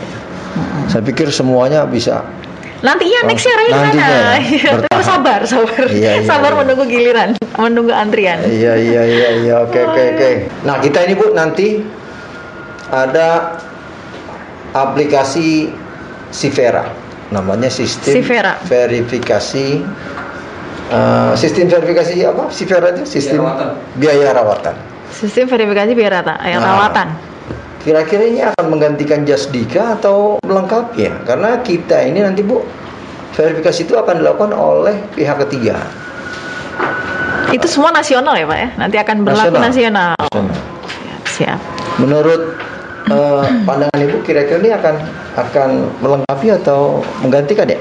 Saya 0.89 1.05
pikir 1.05 1.29
semuanya 1.29 1.85
bisa. 1.85 2.25
Nantinya 2.79 3.21
Oh, 3.21 3.27
next 3.27 3.43
year 3.43 3.59
aja 3.59 3.71
nantinya 3.73 4.07
sana. 4.07 4.39
ya, 4.39 4.39
Iya, 4.39 4.73
sabar, 5.11 5.41
sabar. 5.45 5.83
Iya, 5.85 6.11
iya, 6.15 6.23
sabar 6.23 6.53
iya. 6.53 6.59
menunggu 6.59 6.85
giliran, 6.87 7.29
menunggu 7.57 7.91
antrian. 7.91 8.39
Iya 8.41 8.75
iya 8.75 9.03
iya 9.05 9.29
iya 9.37 9.55
oke 9.61 9.75
oke 9.75 10.03
oke. 10.15 10.31
Nah 10.63 10.79
kita 10.79 11.03
ini 11.03 11.15
bu 11.15 11.27
nanti 11.33 11.83
ada 12.89 13.59
aplikasi 14.71 15.75
Sivera, 16.29 16.85
namanya 17.31 17.67
sistem 17.69 18.15
Sivera. 18.15 18.61
verifikasi 18.63 19.67
eh, 20.89 21.33
sistem 21.35 21.67
verifikasi 21.67 22.15
apa 22.23 22.47
Sivera 22.49 22.93
itu 22.93 23.03
sistem 23.05 23.43
rawatan. 23.43 23.69
biaya 23.97 24.31
rawatan. 24.31 24.77
Sistem 25.09 25.49
verifikasi 25.49 25.91
biar 25.93 26.13
rata, 26.15 26.37
yang 26.45 26.61
Nah. 26.61 26.79
rawatan. 26.79 27.09
Kira-kira 27.79 28.25
ini 28.27 28.41
akan 28.43 28.75
menggantikan 28.75 29.23
Jasdika 29.23 29.99
atau 30.03 30.43
melengkapi 30.43 31.07
ya? 31.07 31.13
Karena 31.23 31.63
kita 31.63 32.03
ini 32.03 32.27
nanti 32.27 32.43
bu 32.43 32.61
verifikasi 33.39 33.87
itu 33.87 33.95
akan 33.95 34.19
dilakukan 34.19 34.51
oleh 34.51 34.99
pihak 35.15 35.39
ketiga. 35.47 35.79
Itu 37.55 37.71
semua 37.71 37.95
nasional 37.95 38.35
ya 38.35 38.45
Pak 38.45 38.59
ya? 38.59 38.69
Nanti 38.77 38.97
akan 38.99 39.17
berlaku 39.23 39.57
nasional. 39.57 40.19
Nasional. 40.19 40.51
Siap. 41.39 41.59
Menurut 42.03 42.59
eh, 43.09 43.45
pandangan 43.63 44.01
ibu 44.03 44.19
kira-kira 44.27 44.59
ini 44.59 44.71
akan 44.75 44.95
akan 45.39 45.71
melengkapi 46.03 46.51
atau 46.59 47.01
menggantikan 47.23 47.71
ya? 47.71 47.79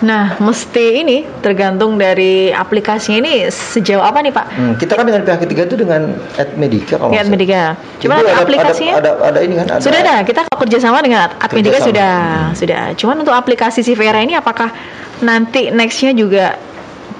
Nah, 0.00 0.40
mesti 0.40 1.04
ini 1.04 1.28
tergantung 1.40 2.00
dari 2.00 2.48
aplikasinya 2.48 3.20
ini 3.20 3.32
sejauh 3.48 4.00
apa 4.00 4.24
nih 4.24 4.32
Pak? 4.32 4.46
Hmm, 4.48 4.72
kita 4.76 4.96
kan 4.96 5.04
dengan 5.04 5.22
pihak 5.24 5.40
ketiga 5.44 5.68
itu 5.68 5.76
dengan 5.76 6.16
Ad 6.36 6.56
Medica 6.56 6.96
kalau 6.96 7.12
Ya, 7.12 7.20
nggak 7.20 7.24
salah. 7.24 7.32
Medica. 7.32 7.62
Cuma 8.00 8.14
ada- 8.16 8.36
aplikasinya 8.40 8.94
ada, 8.96 9.10
ada, 9.14 9.24
ada 9.28 9.38
ini 9.44 9.54
kan? 9.60 9.66
Ada, 9.68 9.84
sudah 9.84 10.00
ada. 10.00 10.16
Kita 10.24 10.40
kerjasama 10.50 10.98
dengan 11.00 11.28
Admedica 11.36 11.76
Kerjasama. 11.76 11.88
sudah 11.92 12.12
sudah. 12.56 12.82
Cuman 12.96 13.16
untuk 13.20 13.36
aplikasi 13.36 13.80
si 13.80 13.92
Vera 13.92 14.20
ini 14.20 14.32
apakah 14.32 14.72
nanti 15.20 15.68
nextnya 15.68 16.16
juga 16.16 16.56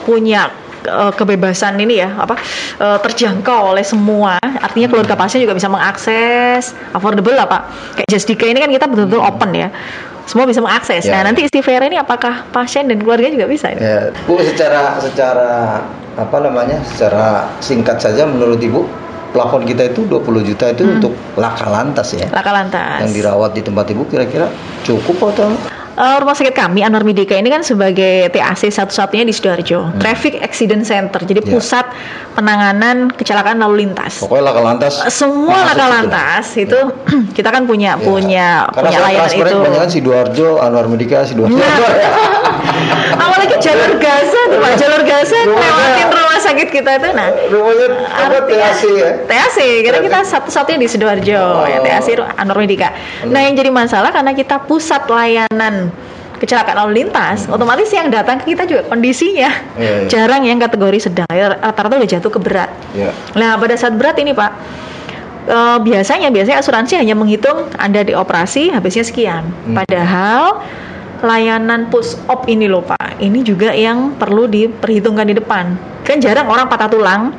punya 0.03 0.49
eh, 0.83 1.13
kebebasan 1.13 1.77
ini 1.77 2.01
ya 2.01 2.15
apa 2.17 2.35
eh, 2.77 2.99
terjangkau 3.01 3.73
oleh 3.73 3.83
semua 3.83 4.37
artinya 4.41 4.87
keluarga 4.87 5.15
pasien 5.15 5.41
juga 5.41 5.53
bisa 5.53 5.67
mengakses 5.67 6.73
affordable 6.91 7.33
lah 7.33 7.45
pak 7.45 7.63
kayak 7.97 8.09
Justika 8.09 8.45
ini 8.45 8.59
kan 8.59 8.69
kita 8.69 8.87
betul-betul 8.87 9.21
open 9.21 9.51
ya 9.53 9.69
semua 10.25 10.47
bisa 10.47 10.63
mengakses 10.63 11.03
Ya, 11.03 11.11
nah 11.11 11.21
ya. 11.21 11.27
nanti 11.27 11.43
si 11.45 11.59
Vera 11.59 11.83
ini 11.85 11.99
apakah 11.99 12.47
pasien 12.49 12.87
dan 12.87 13.03
keluarga 13.03 13.27
juga 13.27 13.51
bisa 13.51 13.75
ini? 13.75 13.83
Ya, 13.83 14.15
Bu 14.25 14.39
secara 14.39 14.95
secara 15.01 15.83
apa 16.15 16.37
namanya? 16.39 16.79
Secara 16.87 17.51
singkat 17.59 17.99
saja 17.99 18.31
menurut 18.31 18.63
Ibu 18.63 18.87
plafon 19.31 19.63
kita 19.63 19.91
itu 19.91 20.07
20 20.07 20.43
juta 20.45 20.71
itu 20.71 20.83
Hmm. 20.83 20.99
untuk 20.99 21.15
laka 21.35 21.67
lantas 21.67 22.15
ya. 22.15 22.31
laka 22.31 22.51
lantas 22.51 23.03
Yang 23.03 23.13
dirawat 23.17 23.51
di 23.55 23.63
tempat 23.63 23.87
Ibu 23.91 24.07
kira-kira 24.07 24.47
cukup 24.83 25.35
atau 25.35 25.51
Eh, 26.01 26.17
rumah 26.17 26.33
sakit 26.33 26.57
kami 26.57 26.81
Anwar 26.81 27.05
Medika 27.05 27.37
ini 27.37 27.47
kan 27.47 27.61
sebagai 27.61 28.33
TAC 28.33 28.73
satu-satunya 28.73 29.21
di 29.21 29.31
Sidoarjo, 29.31 30.01
Traffic 30.01 30.41
Accident 30.41 30.81
Center. 30.83 31.21
Jadi 31.21 31.39
Hmm. 31.39 31.47
Ya. 31.47 31.53
pusat 31.53 31.87
penanganan 32.33 33.13
kecelakaan 33.13 33.61
lalu 33.61 33.85
lintas. 33.85 34.17
pokoknya 34.19 34.45
laka 34.47 34.61
lantas 34.63 34.95
Eh, 35.03 35.13
Semua 35.13 35.61
laka 35.63 35.87
lantas 35.87 36.57
itu 36.57 36.79
kita 37.37 37.53
kan 37.53 37.69
punya 37.69 37.91
Ya. 37.91 38.01
punya 38.01 38.49
Karena 38.67 38.81
punya 38.87 38.99
layanan 39.03 39.29
itu. 39.31 39.45
kebanyakan 39.53 39.91
Sidoarjo, 39.91 40.49
Anwar 40.57 40.87
Medika, 40.87 41.21
Sidoarjo. 41.23 41.61
Apalagi 43.13 43.57
jalur 43.61 43.93
Gaza 43.99 44.41
tuh 44.47 44.59
Pak, 44.59 44.73
jalur 44.77 45.03
Gaza 45.03 45.37
lewatin 45.43 46.09
rumah 46.09 46.41
sakit 46.41 46.69
kita 46.71 46.91
itu 46.97 47.09
nah. 47.13 47.29
Rumahnya 47.47 47.87
apa 48.09 48.39
TAC 48.43 48.83
ya? 48.91 49.11
TAC, 49.27 49.57
karena 49.83 49.99
kita 50.01 50.19
satu-satunya 50.25 50.79
di 50.79 50.89
Sidoarjo, 50.89 51.41
Oh. 51.41 51.67
ya 51.67 51.79
TAC 51.81 52.09
Anwar 52.37 52.57
Medika. 52.57 52.89
Nah, 53.27 53.41
yang 53.43 53.53
jadi 53.55 53.69
masalah 53.69 54.09
karena 54.11 54.33
kita 54.33 54.65
pusat 54.65 55.05
layanan 55.07 55.90
kecelakaan 56.41 56.77
lalu 56.87 57.05
lintas, 57.05 57.45
otomatis 57.53 57.93
yang 57.93 58.09
datang 58.09 58.41
ke 58.41 58.57
kita 58.57 58.65
juga 58.65 58.89
kondisinya 58.89 59.53
Iya, 59.77 60.09
iya. 60.09 60.09
jarang 60.09 60.43
yang 60.49 60.57
kategori 60.57 61.13
sedang, 61.13 61.29
ya, 61.29 61.53
rata-rata 61.53 62.01
udah 62.01 62.11
jatuh 62.11 62.33
ke 62.33 62.41
berat. 62.41 62.73
Ya. 62.97 63.13
Nah, 63.37 63.61
pada 63.61 63.77
saat 63.77 64.01
berat 64.01 64.17
ini, 64.17 64.33
Pak, 64.33 64.53
eh, 65.53 65.79
biasanya 65.85 66.33
biasanya 66.33 66.65
asuransi 66.65 66.97
hanya 66.97 67.13
menghitung 67.13 67.69
Anda 67.77 68.09
dioperasi 68.09 68.73
habisnya 68.73 69.05
sekian. 69.05 69.45
Hmm. 69.69 69.85
Padahal 69.85 70.65
layanan 71.21 71.93
push 71.93 72.17
op 72.33 72.49
ini 72.49 72.73
loh, 72.73 72.81
Pak. 72.81 73.21
Ini 73.21 73.45
juga 73.45 73.77
yang 73.77 74.17
perlu 74.17 74.49
diperhitungkan 74.49 75.29
di 75.29 75.37
depan. 75.37 75.77
Kan 76.09 76.25
jarang 76.25 76.49
orang 76.49 76.73
patah 76.73 76.89
tulang 76.89 77.37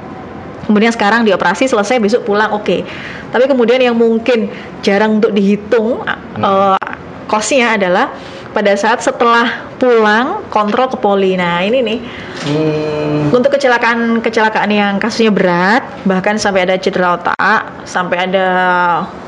Kemudian 0.62 0.94
sekarang 0.94 1.26
dioperasi 1.26 1.66
selesai 1.68 1.98
besok 1.98 2.22
pulang 2.30 2.54
oke. 2.54 2.86
Tapi 3.34 3.44
kemudian 3.50 3.82
yang 3.82 3.98
mungkin 3.98 4.48
jarang 4.86 5.18
untuk 5.20 5.34
dihitung 5.34 6.06
eh, 6.38 6.78
kosnya 7.26 7.76
adalah 7.76 8.14
pada 8.52 8.76
saat 8.76 9.00
setelah 9.00 9.72
pulang 9.76 10.44
kontrol 10.52 10.92
ke 10.92 10.98
poli. 10.98 11.36
Nah 11.36 11.64
ini 11.64 11.80
nih 11.82 12.00
Hmm, 12.42 13.30
untuk 13.30 13.54
kecelakaan 13.54 14.18
kecelakaan 14.18 14.74
yang 14.74 14.98
kasusnya 14.98 15.30
berat 15.30 15.86
bahkan 16.10 16.42
sampai 16.42 16.66
ada 16.66 16.74
cedera 16.74 17.14
otak 17.14 17.86
sampai 17.86 18.18
ada 18.18 18.48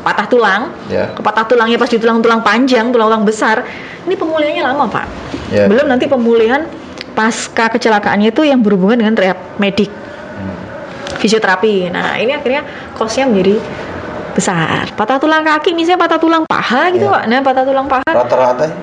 patah 0.01 0.25
tulang 0.25 0.73
ya. 0.89 1.13
patah 1.13 1.45
tulangnya 1.45 1.77
pas 1.77 1.85
di 1.85 2.01
tulang-tulang 2.01 2.41
panjang 2.41 2.89
tulang-tulang 2.89 3.21
besar 3.21 3.61
ini 4.09 4.17
pemulihannya 4.17 4.65
lama 4.65 4.89
pak 4.89 5.05
Ya. 5.53 5.69
belum 5.69 5.85
nanti 5.85 6.09
pemulihan 6.09 6.65
pasca 7.13 7.69
kecelakaannya 7.69 8.33
itu 8.33 8.41
yang 8.41 8.65
berhubungan 8.65 8.97
dengan 8.97 9.13
rehab 9.13 9.37
medik 9.61 9.93
Hmm. 9.93 10.57
fisioterapi 11.21 11.93
nah 11.93 12.17
ini 12.17 12.33
akhirnya 12.33 12.65
kosnya 12.97 13.29
menjadi 13.29 13.61
besar 14.33 14.89
patah 14.97 15.21
tulang 15.21 15.45
kaki 15.45 15.77
misalnya 15.77 16.01
patah 16.01 16.17
tulang 16.17 16.49
paha 16.49 16.89
gitu 16.89 17.05
Ya. 17.05 17.13
pak 17.13 17.23
nah 17.29 17.39
patah 17.45 17.61
tulang 17.61 17.85
paha 17.85 18.09
Rata-rata 18.09 18.73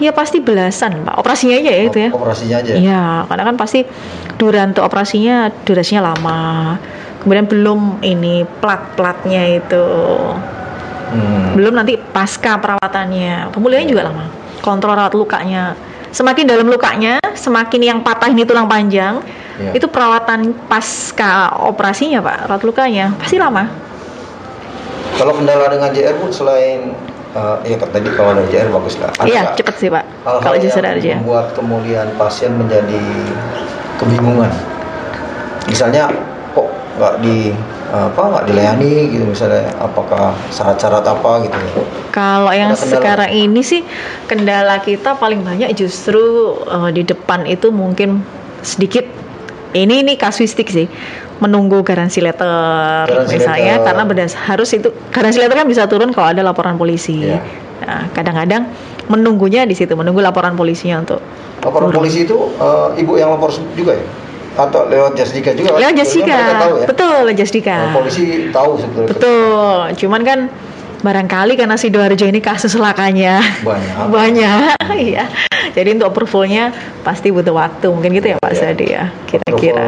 ya 0.00 0.16
pasti 0.16 0.40
belasan 0.40 1.04
pak 1.04 1.20
operasinya 1.20 1.60
aja 1.60 1.70
ya 1.70 1.82
itu 1.86 1.98
ya 2.00 2.10
operasinya 2.10 2.56
aja. 2.64 2.72
Iya, 2.72 3.04
karena 3.28 3.44
kan 3.52 3.56
pasti 3.60 3.80
durasi 4.40 4.80
operasinya 4.80 5.36
durasinya 5.62 6.02
lama. 6.10 6.42
Kemudian 7.20 7.44
belum 7.44 7.80
ini 8.00 8.48
plat-platnya 8.64 9.60
itu. 9.60 9.86
Hmm. 11.12 11.52
Belum 11.52 11.76
nanti 11.76 12.00
pasca 12.00 12.56
perawatannya. 12.56 13.52
Pemulihannya 13.52 13.88
juga 13.92 14.08
lama. 14.08 14.24
Kontrol 14.64 14.96
rawat 14.96 15.12
lukanya. 15.12 15.76
Semakin 16.10 16.48
dalam 16.48 16.66
lukanya, 16.66 17.20
semakin 17.36 17.80
yang 17.84 17.98
patah 18.00 18.32
ini 18.32 18.42
tulang 18.42 18.66
panjang, 18.66 19.22
Iya. 19.60 19.78
itu 19.78 19.86
perawatan 19.86 20.56
pasca 20.66 21.54
operasinya, 21.60 22.18
Pak. 22.24 22.50
Rawat 22.50 22.62
lukanya 22.64 23.14
pasti 23.20 23.36
lama. 23.36 23.68
Kalau 25.20 25.36
kendala 25.36 25.68
dengan 25.68 25.92
JR 25.92 26.16
Bu 26.16 26.32
selain 26.32 26.96
eh, 27.36 27.56
ya 27.70 27.76
tadi 27.78 28.08
kalau 28.14 28.34
ada 28.34 28.44
JR 28.48 28.68
bagus 28.70 28.98
lah. 28.98 29.10
Ada 29.18 29.28
Iya, 29.28 29.42
cepet 29.54 29.74
sih, 29.78 29.88
Pak. 29.88 30.04
hal-hal 30.26 30.40
Kalau 30.42 30.56
jasa 30.58 30.78
yang 30.82 30.98
aja. 30.98 31.14
membuat 31.20 31.46
kemudian 31.54 32.06
pasien 32.18 32.52
menjadi 32.56 33.02
kebingungan. 33.98 34.52
Misalnya 35.68 36.10
kok 36.56 36.68
nggak 36.98 37.14
di 37.22 37.54
apa 37.90 38.22
nggak 38.22 38.44
dilayani 38.46 39.10
gitu 39.10 39.24
misalnya 39.26 39.66
apakah 39.82 40.30
syarat-syarat 40.54 41.02
apa 41.02 41.42
gitu. 41.42 41.58
Kalau 42.14 42.54
yang 42.54 42.78
Ada 42.78 42.86
sekarang 42.86 43.30
ini 43.34 43.66
sih 43.66 43.82
kendala 44.30 44.78
kita 44.78 45.18
paling 45.18 45.42
banyak 45.42 45.74
justru 45.74 46.54
eh, 46.70 46.90
di 46.94 47.02
depan 47.02 47.50
itu 47.50 47.74
mungkin 47.74 48.22
sedikit 48.62 49.19
ini 49.72 50.02
ini 50.02 50.14
kasuistik 50.14 50.68
sih 50.68 50.86
menunggu 51.40 51.80
garansi 51.80 52.20
letter 52.20 53.06
Garansi 53.06 53.32
misalnya 53.32 53.80
letter. 53.80 53.86
karena 53.86 54.02
berdas 54.04 54.32
harus 54.36 54.68
itu 54.70 54.88
garansi 55.08 55.40
letter 55.40 55.56
kan 55.56 55.66
bisa 55.66 55.86
turun 55.86 56.10
kalau 56.10 56.30
ada 56.30 56.42
laporan 56.42 56.76
polisi. 56.76 57.24
Iya. 57.24 57.40
Nah, 57.80 58.12
kadang-kadang 58.12 58.68
menunggunya 59.08 59.64
di 59.64 59.72
situ 59.72 59.96
menunggu 59.96 60.20
laporan 60.20 60.52
polisinya 60.52 61.00
untuk 61.00 61.20
Laporan 61.60 61.88
turun. 61.88 61.96
polisi 61.98 62.24
itu 62.24 62.36
eh, 62.56 63.00
ibu 63.00 63.16
yang 63.16 63.32
lapor 63.32 63.50
juga 63.72 63.96
ya? 63.96 64.04
Atau 64.58 64.84
lewat 64.86 65.16
Jasdika 65.16 65.54
juga? 65.54 65.78
Lewat 65.78 65.94
Jasdika, 65.94 66.28
ya? 66.28 66.84
betul 66.84 67.24
lewat 67.24 67.38
Jasdika. 67.38 67.76
Eh, 67.78 67.92
polisi 67.94 68.24
tahu 68.50 68.70
sebetulnya. 68.76 69.08
Betul, 69.08 69.78
cuman 69.96 70.20
kan 70.22 70.38
barangkali 71.00 71.56
karena 71.56 71.80
Sidoarjo 71.80 72.28
ini 72.28 72.44
kasus 72.44 72.76
lakanya 72.76 73.40
Banyak. 73.64 73.96
banyak, 74.14 74.76
iya. 75.00 75.24
Jadi 75.76 75.88
untuk 75.94 76.10
approvalnya 76.10 76.74
pasti 77.00 77.30
butuh 77.30 77.52
waktu, 77.52 77.86
mungkin 77.88 78.10
gitu 78.12 78.32
ya 78.32 78.36
Pak 78.36 78.50
Iya. 78.50 78.60
Sadi 78.60 78.86
ya, 78.88 79.04
kira-kira. 79.24 79.86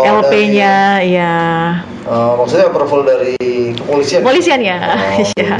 LP-nya, 0.00 0.74
ya. 1.02 1.34
eh, 2.00 2.32
maksudnya 2.34 2.66
approval 2.66 3.02
dari 3.02 3.36
kepolisian. 3.74 4.20
Kepolisian 4.22 4.60
ya, 4.60 4.78
Oh, 4.80 5.12
iya. 5.36 5.50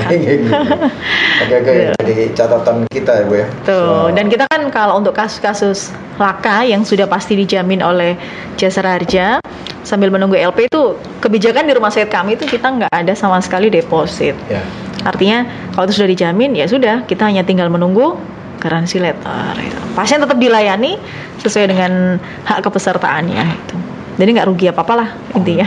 Oke 1.41 1.55
oke 1.57 1.73
jadi 1.99 2.15
catatan 2.33 2.77
kita 2.89 3.13
ya 3.13 3.25
bu 3.25 3.35
ya. 3.37 3.47
Tuh, 3.65 4.11
So, 4.11 4.13
dan 4.13 4.27
kita 4.27 4.45
kan 4.47 4.69
kalau 4.71 4.97
untuk 4.97 5.13
kasus-kasus 5.13 5.91
laka 6.17 6.63
yang 6.63 6.85
sudah 6.85 7.07
pasti 7.07 7.33
dijamin 7.35 7.81
oleh 7.81 8.17
jasa 8.55 8.85
harja 8.85 9.41
sambil 9.83 10.13
menunggu 10.13 10.37
LP 10.37 10.69
itu 10.69 10.83
kebijakan 11.19 11.65
di 11.65 11.73
rumah 11.73 11.89
sakit 11.89 12.09
kami 12.09 12.37
itu 12.37 12.45
kita 12.45 12.69
nggak 12.69 12.93
ada 12.93 13.13
sama 13.17 13.41
sekali 13.41 13.69
deposit. 13.69 14.37
ya. 14.47 14.61
Artinya 15.01 15.45
kalau 15.73 15.89
itu 15.89 15.97
sudah 15.97 16.11
dijamin 16.13 16.53
ya 16.53 16.69
sudah 16.69 17.09
kita 17.09 17.25
hanya 17.25 17.41
tinggal 17.41 17.73
menunggu 17.73 18.21
garansi 18.61 19.01
letter. 19.01 19.57
gitu. 19.59 19.81
Pasien 19.97 20.21
tetap 20.21 20.37
dilayani 20.37 21.01
sesuai 21.41 21.67
dengan 21.73 22.21
hak 22.45 22.61
kepesertaannya 22.63 23.45
itu. 23.49 23.77
Jadi 24.21 24.29
nggak 24.37 24.49
rugi 24.53 24.67
apa 24.69 24.85
apalah 24.85 25.09
intinya. 25.33 25.65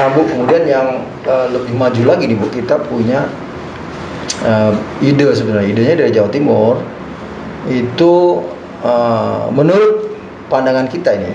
Nah 0.00 0.06
bu 0.16 0.24
kemudian 0.24 0.64
yang 0.64 0.88
eh, 1.28 1.46
lebih 1.52 1.76
maju 1.76 2.02
lagi 2.08 2.24
nih 2.24 2.38
bu 2.40 2.48
kita 2.48 2.80
punya 2.88 3.28
eh, 4.40 4.72
ide 5.04 5.28
sebenarnya 5.36 5.68
idenya 5.68 5.94
dari 6.00 6.10
Jawa 6.16 6.30
Timur 6.32 6.80
itu 7.68 8.40
eh, 8.80 9.44
menurut 9.52 10.08
pandangan 10.48 10.88
kita 10.88 11.20
ini 11.20 11.32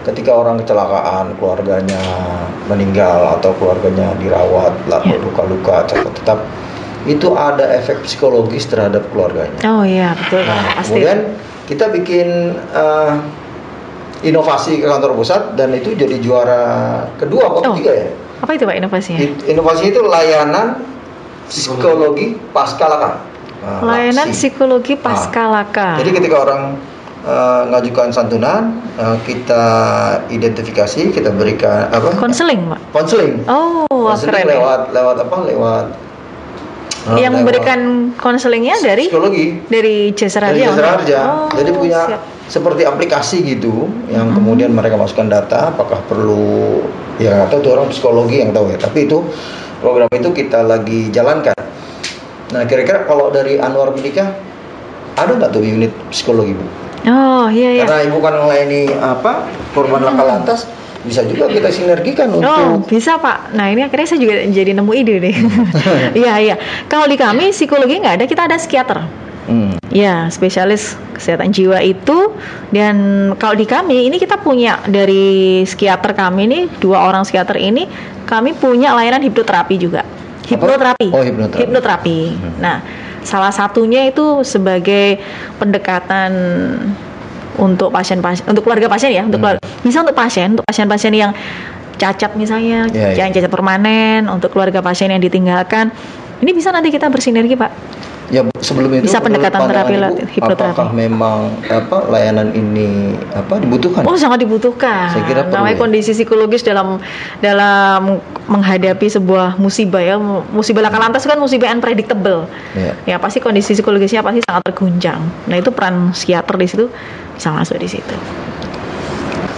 ketika 0.00 0.32
orang 0.32 0.56
kecelakaan 0.56 1.36
keluarganya 1.36 2.00
meninggal 2.72 3.36
atau 3.36 3.52
keluarganya 3.60 4.16
dirawat 4.16 4.72
lalu 4.88 5.12
Ya. 5.12 5.18
luka-luka 5.20 5.76
tetap 5.84 6.12
tetap 6.16 6.38
itu 7.02 7.32
ada 7.32 7.64
efek 7.72 8.02
psikologis 8.02 8.64
terhadap 8.64 9.06
keluarganya. 9.08 9.56
oh 9.64 9.82
iya 9.82 10.12
betul 10.14 10.42
Nah, 10.42 10.76
pasti. 10.76 10.92
kemudian 10.92 11.18
kita 11.64 11.86
bikin 11.88 12.28
eh, 12.70 13.12
inovasi 14.22 14.78
ke 14.78 14.86
kantor 14.86 15.14
pusat 15.14 15.54
dan 15.54 15.72
itu 15.72 15.94
jadi 15.94 16.16
juara 16.18 16.62
kedua 17.16 17.46
atau 17.46 17.60
Oh. 17.62 17.72
ketiga 17.72 17.92
ya. 17.96 18.08
Apa 18.40 18.52
itu 18.52 18.64
Pak 18.64 18.76
inovasinya? 18.76 19.20
Inovasi 19.46 19.84
itu 19.86 20.00
layanan 20.02 20.80
psikologi 21.46 22.36
pasca 22.50 22.86
laka. 22.86 23.10
Nah, 23.60 23.80
Layanan 23.82 24.28
laksi. 24.28 24.48
psikologi 24.48 24.96
pasca 24.96 25.44
laka. 25.46 26.00
Jadi 26.00 26.10
ketika 26.14 26.36
orang 26.38 26.62
eh, 27.20 27.62
ngajukan 27.68 28.08
santunan, 28.10 28.62
eh, 28.94 29.16
kita 29.22 29.64
identifikasi, 30.30 31.12
kita 31.12 31.28
berikan 31.30 31.88
apa? 31.88 32.16
Konseling 32.16 32.64
Pak. 32.66 32.80
Konseling. 32.90 33.44
Oh, 33.44 33.84
Konseling 33.86 34.32
keren 34.32 34.46
ya. 34.46 34.52
lewat 34.56 34.80
lewat 34.90 35.16
apa? 35.20 35.36
Lewat 35.46 35.86
Oh, 37.08 37.16
yang 37.16 37.32
memberikan 37.32 38.12
konselingnya 38.20 38.76
dari 38.84 39.08
psikologi 39.08 39.56
dari 39.72 40.12
Jasa 40.12 40.44
dari 40.44 40.60
harja. 40.60 41.48
Oh, 41.48 41.48
Jadi 41.48 41.70
punya 41.72 42.00
siap. 42.04 42.20
seperti 42.52 42.84
aplikasi 42.84 43.40
gitu 43.40 43.88
yang 44.12 44.36
kemudian 44.36 44.68
mereka 44.68 45.00
masukkan 45.00 45.32
data 45.32 45.72
apakah 45.72 45.96
perlu 46.04 46.84
ya 47.16 47.48
atau 47.48 47.64
itu 47.64 47.68
orang 47.72 47.88
psikologi 47.88 48.44
yang 48.44 48.52
tahu 48.52 48.68
ya. 48.68 48.76
Tapi 48.76 49.08
itu 49.08 49.24
program 49.80 50.12
itu 50.12 50.28
kita 50.36 50.60
lagi 50.60 51.08
jalankan. 51.08 51.56
Nah 52.52 52.68
kira-kira 52.68 53.08
kalau 53.08 53.32
dari 53.32 53.56
Anwar 53.56 53.96
Medika 53.96 54.36
ada 55.16 55.32
nggak 55.40 55.56
tuh 55.56 55.64
unit 55.64 55.92
psikologi 56.12 56.52
bu? 56.52 56.64
Oh 57.08 57.48
iya 57.48 57.80
iya. 57.80 57.84
Karena 57.88 58.12
ibu 58.12 58.20
kan 58.20 58.36
melayani 58.44 58.92
apa 59.00 59.48
korban 59.72 60.04
laka 60.04 60.20
lantas 60.20 60.68
bisa 61.00 61.24
juga 61.24 61.48
kita 61.48 61.72
sinergikan 61.72 62.28
Oh 62.36 62.40
untuk 62.76 62.92
bisa 62.92 63.16
pak. 63.16 63.56
Nah 63.56 63.72
ini 63.72 63.80
akhirnya 63.88 64.08
saya 64.08 64.20
juga 64.20 64.34
jadi 64.44 64.76
nemu 64.76 64.92
ide 64.92 65.16
nih. 65.22 65.34
Iya 66.20 66.34
iya. 66.40 66.56
Kalau 66.92 67.08
di 67.08 67.16
kami 67.16 67.56
psikologi 67.56 68.00
nggak 68.00 68.20
ada, 68.20 68.24
kita 68.28 68.44
ada 68.44 68.56
psikiater. 68.60 69.00
Hmm. 69.48 69.80
Ya 69.88 70.28
spesialis 70.28 70.94
kesehatan 71.16 71.50
jiwa 71.50 71.80
itu 71.80 72.36
dan 72.70 72.96
kalau 73.40 73.56
di 73.56 73.66
kami 73.66 74.06
ini 74.06 74.20
kita 74.20 74.38
punya 74.38 74.78
dari 74.86 75.64
psikiater 75.64 76.14
kami 76.14 76.46
nih 76.46 76.62
dua 76.78 77.08
orang 77.08 77.24
psikiater 77.24 77.56
ini 77.56 77.88
kami 78.28 78.54
punya 78.54 78.92
layanan 78.94 79.24
hipnoterapi 79.24 79.74
juga. 79.80 80.04
Hipnoterapi. 80.46 81.08
Oh, 81.10 81.24
hipnoterapi. 81.24 81.60
Hipnoterapi. 81.66 82.18
Nah 82.60 82.78
salah 83.24 83.52
satunya 83.52 84.08
itu 84.08 84.44
sebagai 84.44 85.20
pendekatan 85.56 86.32
untuk 87.60 87.92
pasien-pasien 87.92 88.48
untuk 88.48 88.64
keluarga 88.64 88.88
pasien 88.88 89.12
ya 89.12 89.22
untuk 89.22 89.38
Hmm. 89.38 89.60
keluarga- 89.60 89.68
bisa 89.84 89.98
untuk 90.00 90.16
pasien 90.16 90.56
untuk 90.56 90.64
pasien-pasien 90.64 91.12
yang 91.12 91.30
cacat 91.94 92.32
misalnya 92.34 92.88
Ya, 92.90 93.12
ya. 93.12 93.22
yang 93.22 93.30
cacat 93.30 93.52
permanen 93.52 94.24
untuk 94.26 94.48
keluarga 94.50 94.80
pasien 94.80 95.12
yang 95.12 95.20
ditinggalkan 95.20 95.92
ini 96.40 96.50
bisa 96.50 96.72
nanti 96.72 96.88
kita 96.88 97.06
bersinergi 97.06 97.54
pak 97.54 97.70
Ya 98.30 98.46
sebelum 98.62 98.94
itu 98.94 99.10
Bisa 99.10 99.18
pendekatan 99.18 99.66
terapi 99.66 99.98
Ibu, 99.98 100.22
hipnoterapi. 100.38 100.78
Apakah 100.78 100.94
memang 100.94 101.50
apa 101.66 102.06
layanan 102.06 102.54
ini 102.54 103.10
apa 103.34 103.58
dibutuhkan? 103.58 104.06
Oh 104.06 104.14
sangat 104.14 104.46
dibutuhkan. 104.46 105.10
Saya 105.10 105.26
kira 105.26 105.42
perlu 105.42 105.58
Namanya 105.58 105.74
ya. 105.74 105.80
kondisi 105.82 106.14
psikologis 106.14 106.62
dalam 106.62 107.02
dalam 107.42 108.22
menghadapi 108.46 109.10
sebuah 109.10 109.58
musibah 109.58 109.98
ya. 109.98 110.14
Musibah 110.46 110.78
laka 110.78 111.02
lantas 111.02 111.26
kan 111.26 111.42
musibah 111.42 111.74
unpredictable. 111.74 112.46
Ya. 112.78 112.94
Ya 113.02 113.16
pasti 113.18 113.42
kondisi 113.42 113.74
psikologisnya 113.74 114.22
pasti 114.22 114.46
sangat 114.46 114.62
terguncang. 114.62 115.26
Nah 115.50 115.58
itu 115.58 115.74
peran 115.74 116.14
psikiater 116.14 116.54
di 116.54 116.66
situ 116.70 116.86
bisa 117.40 117.48
masuk 117.56 117.80
di 117.80 117.88
situ. 117.88 118.12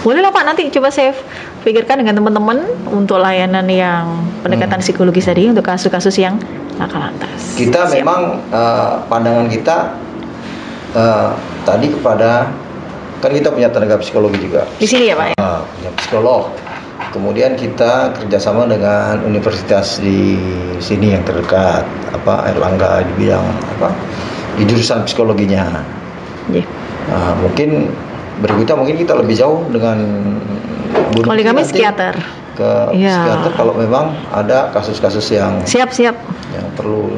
Boleh 0.03 0.19
lah 0.19 0.31
Pak 0.31 0.43
nanti 0.43 0.67
coba 0.71 0.87
saya 0.91 1.11
pikirkan 1.63 2.03
dengan 2.03 2.19
teman-teman 2.19 2.63
untuk 2.91 3.19
layanan 3.19 3.63
yang 3.67 4.23
pendekatan 4.43 4.79
Hmm. 4.79 4.83
psikologis 4.87 5.27
tadi 5.27 5.47
untuk 5.51 5.63
kasus-kasus 5.63 6.15
yang 6.19 6.39
laka 6.75 6.99
lantas. 6.99 7.59
Kita 7.59 7.87
Siap. 7.87 8.03
memang 8.03 8.39
eh, 8.51 8.91
pandangan 9.07 9.47
kita 9.47 9.77
eh, 10.95 11.29
tadi 11.63 11.87
kepada 11.91 12.51
kan 13.23 13.31
kita 13.31 13.55
punya 13.55 13.71
tenaga 13.71 13.95
psikologi 14.03 14.43
juga. 14.43 14.67
di 14.75 14.83
sini 14.83 15.07
ya 15.07 15.15
Pak 15.15 15.27
ya. 15.31 15.35
Ah, 15.39 15.63
punya 15.63 15.91
psikolog. 15.95 16.51
Kemudian 17.15 17.55
kita 17.55 18.11
kerjasama 18.19 18.67
dengan 18.67 19.23
universitas 19.23 20.03
di 20.03 20.35
sini 20.83 21.15
yang 21.15 21.23
terdekat, 21.23 21.87
apa 22.11 22.51
Erlangga 22.51 23.05
di 23.07 23.13
bidang 23.23 23.45
apa 23.79 23.95
di 24.59 24.67
jurusan 24.67 25.07
psikologinya. 25.07 25.79
Iya. 26.51 26.82
Nah, 27.05 27.35
mungkin 27.37 27.91
berikutnya 28.39 28.75
mungkin 28.75 28.95
kita 28.97 29.13
lebih 29.13 29.35
jauh 29.35 29.67
dengan 29.69 29.97
Bu 31.11 31.21
Kalau 31.21 31.35
di 31.35 31.43
Nuki 31.43 31.49
kami 31.49 31.61
psikiater. 31.63 32.15
ke 32.53 32.69
Iya. 32.93 33.17
psikiater 33.17 33.51
kalau 33.53 33.73
memang 33.73 34.13
ada 34.29 34.69
kasus-kasus 34.69 35.25
yang 35.31 35.57
Siap 35.63 35.89
siap. 35.89 36.13
yang 36.51 36.65
perlu 36.73 37.09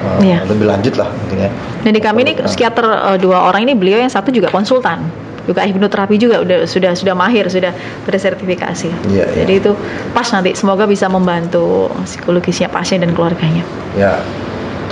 uh, 0.00 0.20
Iya. 0.20 0.44
lebih 0.44 0.68
lanjut 0.68 0.94
lah 0.96 1.08
mungkin 1.08 1.38
ya. 1.38 1.50
Dan 1.80 1.92
di 1.92 2.00
kami 2.00 2.22
ini 2.22 2.32
Nah, 2.34 2.44
psikiater 2.44 2.84
eh, 2.84 3.18
dua 3.18 3.48
orang 3.48 3.64
ini 3.64 3.72
beliau 3.72 3.96
yang 3.96 4.08
satu 4.08 4.28
juga 4.28 4.48
konsultan, 4.48 5.00
juga 5.44 5.64
hipnoterapi 5.64 6.16
juga 6.16 6.40
udah 6.40 6.64
sudah 6.64 6.92
sudah 6.92 7.12
mahir 7.12 7.48
sudah 7.48 7.72
bersertifikasi. 8.04 8.88
Iya. 9.08 9.26
Jadi 9.34 9.52
itu 9.54 9.72
pas 10.12 10.28
nanti 10.28 10.52
semoga 10.52 10.84
bisa 10.84 11.08
membantu 11.08 11.88
psikologisnya 12.04 12.68
pasien 12.68 13.00
dan 13.00 13.12
keluarganya. 13.12 13.64
Ya. 13.96 14.20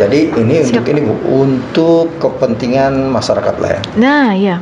Jadi 0.02 0.34
ini 0.34 0.54
Siap. 0.58 0.70
untuk 0.74 0.86
ini 0.90 1.00
Bu, 1.00 1.14
untuk 1.30 2.06
kepentingan 2.18 3.06
masyarakat 3.08 3.54
lah 3.56 3.70
ya. 3.70 3.80
Nah 3.96 4.26
iya 4.32 4.56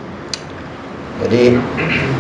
Jadi 1.20 1.53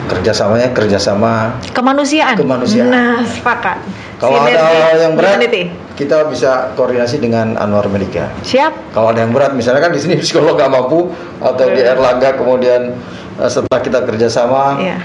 kerjasamanya 0.06 0.72
kerjasama. 0.72 1.56
kemanusiaan. 1.72 2.36
Kemanusiaan. 2.36 2.88
Nah 2.88 3.24
sepakat. 3.24 3.80
Kalau 4.16 4.36
ada 4.36 4.60
hal 4.60 5.00
yang 5.00 5.14
berat, 5.16 5.40
Humanity. 5.40 5.72
kita 5.96 6.28
bisa 6.28 6.72
koordinasi 6.74 7.16
dengan 7.16 7.56
Anwar 7.56 7.88
Medika. 7.88 8.28
Siap. 8.42 8.92
Kalau 8.92 9.08
ada 9.08 9.24
yang 9.24 9.32
berat, 9.32 9.56
misalnya 9.56 9.80
kan 9.80 9.92
di 9.92 10.00
sini 10.00 10.20
psikolog 10.22 10.52
nggak 10.52 10.68
mampu 10.68 11.08
atau 11.40 11.66
di 11.66 11.80
Erlangga 11.80 12.36
kemudian 12.36 12.92
eh, 13.36 13.48
setelah 13.48 13.80
kita 13.80 14.04
kerjasama, 14.04 14.76
Iya. 14.78 14.98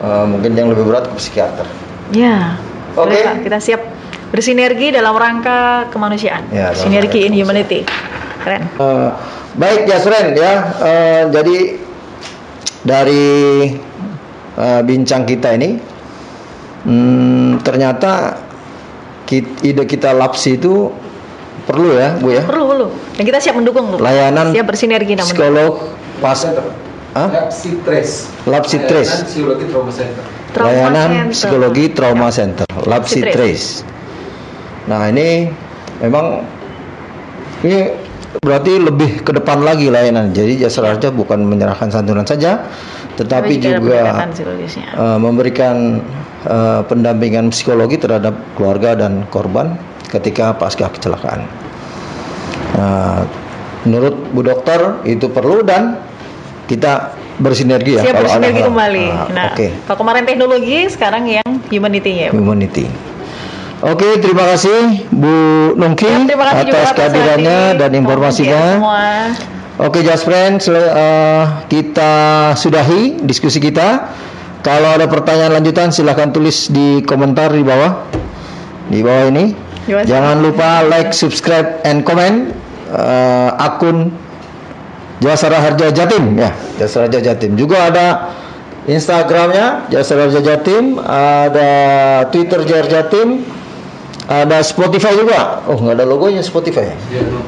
eh, 0.00 0.24
mungkin 0.26 0.50
yang 0.52 0.68
lebih 0.68 0.82
berat 0.84 1.06
ke 1.06 1.14
psikiater. 1.14 1.66
Ya. 2.10 2.58
Oke. 2.92 3.14
Pak. 3.16 3.46
Kita 3.46 3.58
siap 3.62 3.80
bersinergi 4.32 4.90
dalam 4.90 5.12
rangka 5.12 5.86
kemanusiaan. 5.88 6.48
Ya, 6.48 6.72
Sinergi 6.72 7.22
in 7.22 7.32
humanity. 7.32 7.84
Keren. 8.40 8.64
Eh, 8.72 9.08
baik 9.54 9.84
Jasren 9.84 10.32
ya, 10.32 10.52
Eh, 10.80 11.22
jadi 11.28 11.58
dari 12.82 13.24
eh, 14.52 14.80
bincang 14.82 15.22
kita 15.22 15.52
ini, 15.52 15.78
hmm, 16.82 17.60
ternyata 17.60 18.40
kit- 19.24 19.62
ide 19.62 19.84
kita 19.84 20.10
lapsi 20.10 20.56
itu 20.56 20.90
perlu 21.62 21.94
ya 21.94 22.18
Bu 22.18 22.32
ya, 22.32 22.42
Perlu 22.42 22.64
perlu. 22.66 22.86
Dan 23.14 23.22
kita 23.22 23.38
siap 23.38 23.54
mendukung 23.54 23.86
Bu. 23.88 23.96
layanan 23.96 24.50
Siap 24.50 24.66
bersinergi 24.66 25.14
namun. 25.14 25.28
psikolog 25.28 25.72
pas, 26.18 26.40
Hah? 27.12 27.28
Lapsitres. 27.28 28.32
Lapsitres. 28.46 29.08
Layanan 29.12 29.28
Psikologi 29.28 29.64
Trauma 29.68 29.92
Center. 29.92 30.24
Layanan 30.52 31.08
Center. 31.28 31.28
psikologi 31.30 31.84
trauma 31.92 32.28
center 32.28 32.66
Lapsi. 32.82 33.20
Trace. 33.22 33.84
Nah 34.86 35.06
ini 35.06 35.46
memang 36.00 36.42
ini 37.62 37.78
berarti 38.42 38.72
lebih 38.80 39.22
ke 39.22 39.30
depan 39.30 39.62
lagi 39.62 39.86
layanan. 39.86 40.32
Jadi 40.32 40.58
jasa 40.58 40.82
raja 40.82 41.12
bukan 41.12 41.44
menyerahkan 41.44 41.92
santunan 41.92 42.26
saja, 42.26 42.66
tetapi 43.14 43.60
juga 43.60 44.26
eh, 44.26 45.18
memberikan 45.20 46.00
eh, 46.42 46.80
pendampingan 46.82 47.52
psikologi 47.52 48.00
terhadap 48.00 48.34
keluarga 48.56 48.96
dan 48.96 49.28
korban 49.28 49.76
ketika 50.10 50.56
pasca 50.56 50.90
kecelakaan. 50.90 51.46
Nah, 52.72 53.22
menurut 53.84 54.16
Bu 54.32 54.40
Dokter 54.42 55.04
itu 55.04 55.28
perlu 55.28 55.60
dan 55.62 56.00
kita 56.66 57.12
bersinergi 57.36 57.96
ya 57.96 58.02
Siap 58.04 58.14
kalau 58.14 58.20
ada 58.20 58.28
bersinergi 58.38 58.60
hal- 58.60 58.68
kembali. 58.70 59.06
Ah, 59.08 59.26
Nah, 59.32 59.44
Oke. 59.52 59.68
kalau 59.88 59.98
kemarin 59.98 60.24
teknologi, 60.24 60.78
sekarang 60.88 61.24
yang 61.26 61.48
humanity-nya. 61.68 62.28
ya. 62.28 62.30
Humanity. 62.32 62.86
Oke, 63.82 64.22
terima 64.22 64.46
kasih 64.46 65.10
Bu 65.10 65.34
Nungki 65.74 66.06
Ya, 66.06 66.22
juga 66.22 66.54
atas 66.54 66.94
kehadirannya 66.94 67.58
Sandi. 67.74 67.80
dan 67.82 67.90
informasinya. 67.98 68.62
Oke, 69.82 70.06
Just 70.06 70.22
Friends, 70.22 70.70
sel- 70.70 70.86
eh, 70.86 71.44
kita 71.66 72.12
sudahi 72.54 73.18
diskusi 73.26 73.58
kita. 73.58 74.06
Kalau 74.62 74.94
ada 74.94 75.10
pertanyaan 75.10 75.58
lanjutan 75.58 75.90
silahkan 75.90 76.30
tulis 76.30 76.70
di 76.70 77.02
komentar 77.02 77.50
di 77.50 77.66
bawah. 77.66 78.06
Di 78.86 79.02
bawah 79.02 79.26
ini. 79.26 79.50
Jangan 80.06 80.38
lupa 80.38 80.86
like, 80.86 81.10
subscribe, 81.10 81.82
and 81.82 82.06
comment 82.06 82.54
eh, 82.86 83.50
akun 83.58 84.14
Jasara 85.18 85.58
Harja 85.58 85.90
Jatim 85.90 86.38
ya, 86.38 86.54
Jasara 86.78 87.10
Harja 87.10 87.18
Jatim. 87.18 87.58
Juga 87.58 87.90
ada 87.90 88.06
Instagramnya 88.86 89.90
Jasara 89.90 90.30
Harja 90.30 90.38
Jatim, 90.38 91.02
ada 91.02 91.70
Twitter 92.30 92.62
Jar 92.62 92.86
Jatim, 92.86 93.42
ada 94.26 94.62
Spotify 94.62 95.12
juga. 95.14 95.62
Oh, 95.66 95.76
nggak 95.76 95.98
ada 95.98 96.04
logonya 96.06 96.40
Spotify. 96.40 96.94
Dia 97.10 97.22
belum 97.22 97.42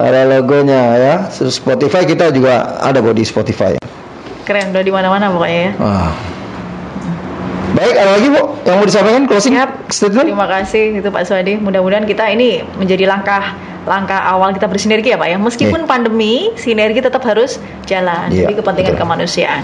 ada 0.00 0.20
logonya 0.26 0.80
ya. 0.96 1.14
Spotify 1.30 2.02
kita 2.04 2.30
juga 2.30 2.78
ada 2.80 2.98
kok 2.98 3.14
di 3.14 3.22
Spotify. 3.22 3.78
Keren, 4.44 4.74
udah 4.74 4.82
di 4.82 4.90
mana-mana 4.90 5.30
pokoknya 5.30 5.60
ya. 5.60 5.72
Ah. 5.78 6.10
Baik, 7.70 7.94
ada 7.94 8.10
lagi 8.18 8.28
Bu 8.28 8.42
yang 8.66 8.76
mau 8.76 8.84
disampaikan 8.84 9.24
closing 9.30 9.54
Siap. 9.54 9.94
statement? 9.94 10.26
Terima 10.26 10.50
kasih 10.50 10.98
itu 10.98 11.06
Pak 11.06 11.22
Swadi. 11.22 11.54
Mudah-mudahan 11.54 12.02
kita 12.02 12.26
ini 12.26 12.66
menjadi 12.74 13.06
langkah 13.06 13.54
langkah 13.86 14.18
awal 14.20 14.50
kita 14.50 14.66
bersinergi 14.66 15.14
ya 15.14 15.16
Pak 15.16 15.28
ya. 15.30 15.38
Meskipun 15.38 15.86
pandemi, 15.86 16.50
sinergi 16.58 16.98
tetap 16.98 17.22
harus 17.22 17.62
jalan 17.86 18.34
Iya, 18.34 18.50
demi 18.50 18.58
kepentingan 18.58 18.98
betul. 18.98 19.02
kemanusiaan. 19.06 19.62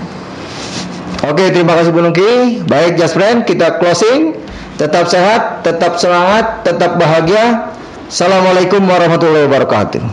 Oke, 1.27 1.51
terima 1.51 1.75
kasih 1.75 1.91
Bu 1.91 1.99
Nungki. 1.99 2.63
Baik, 2.71 2.95
Just 2.95 3.19
Friend, 3.19 3.43
kita 3.43 3.83
closing. 3.83 4.39
Tetap 4.77 5.09
sehat, 5.09 5.65
tetap 5.65 5.97
semangat, 5.97 6.61
tetap 6.61 7.01
bahagia. 7.01 7.73
Assalamualaikum 8.13 8.85
warahmatullahi 8.85 9.49
wabarakatuh. 9.49 10.05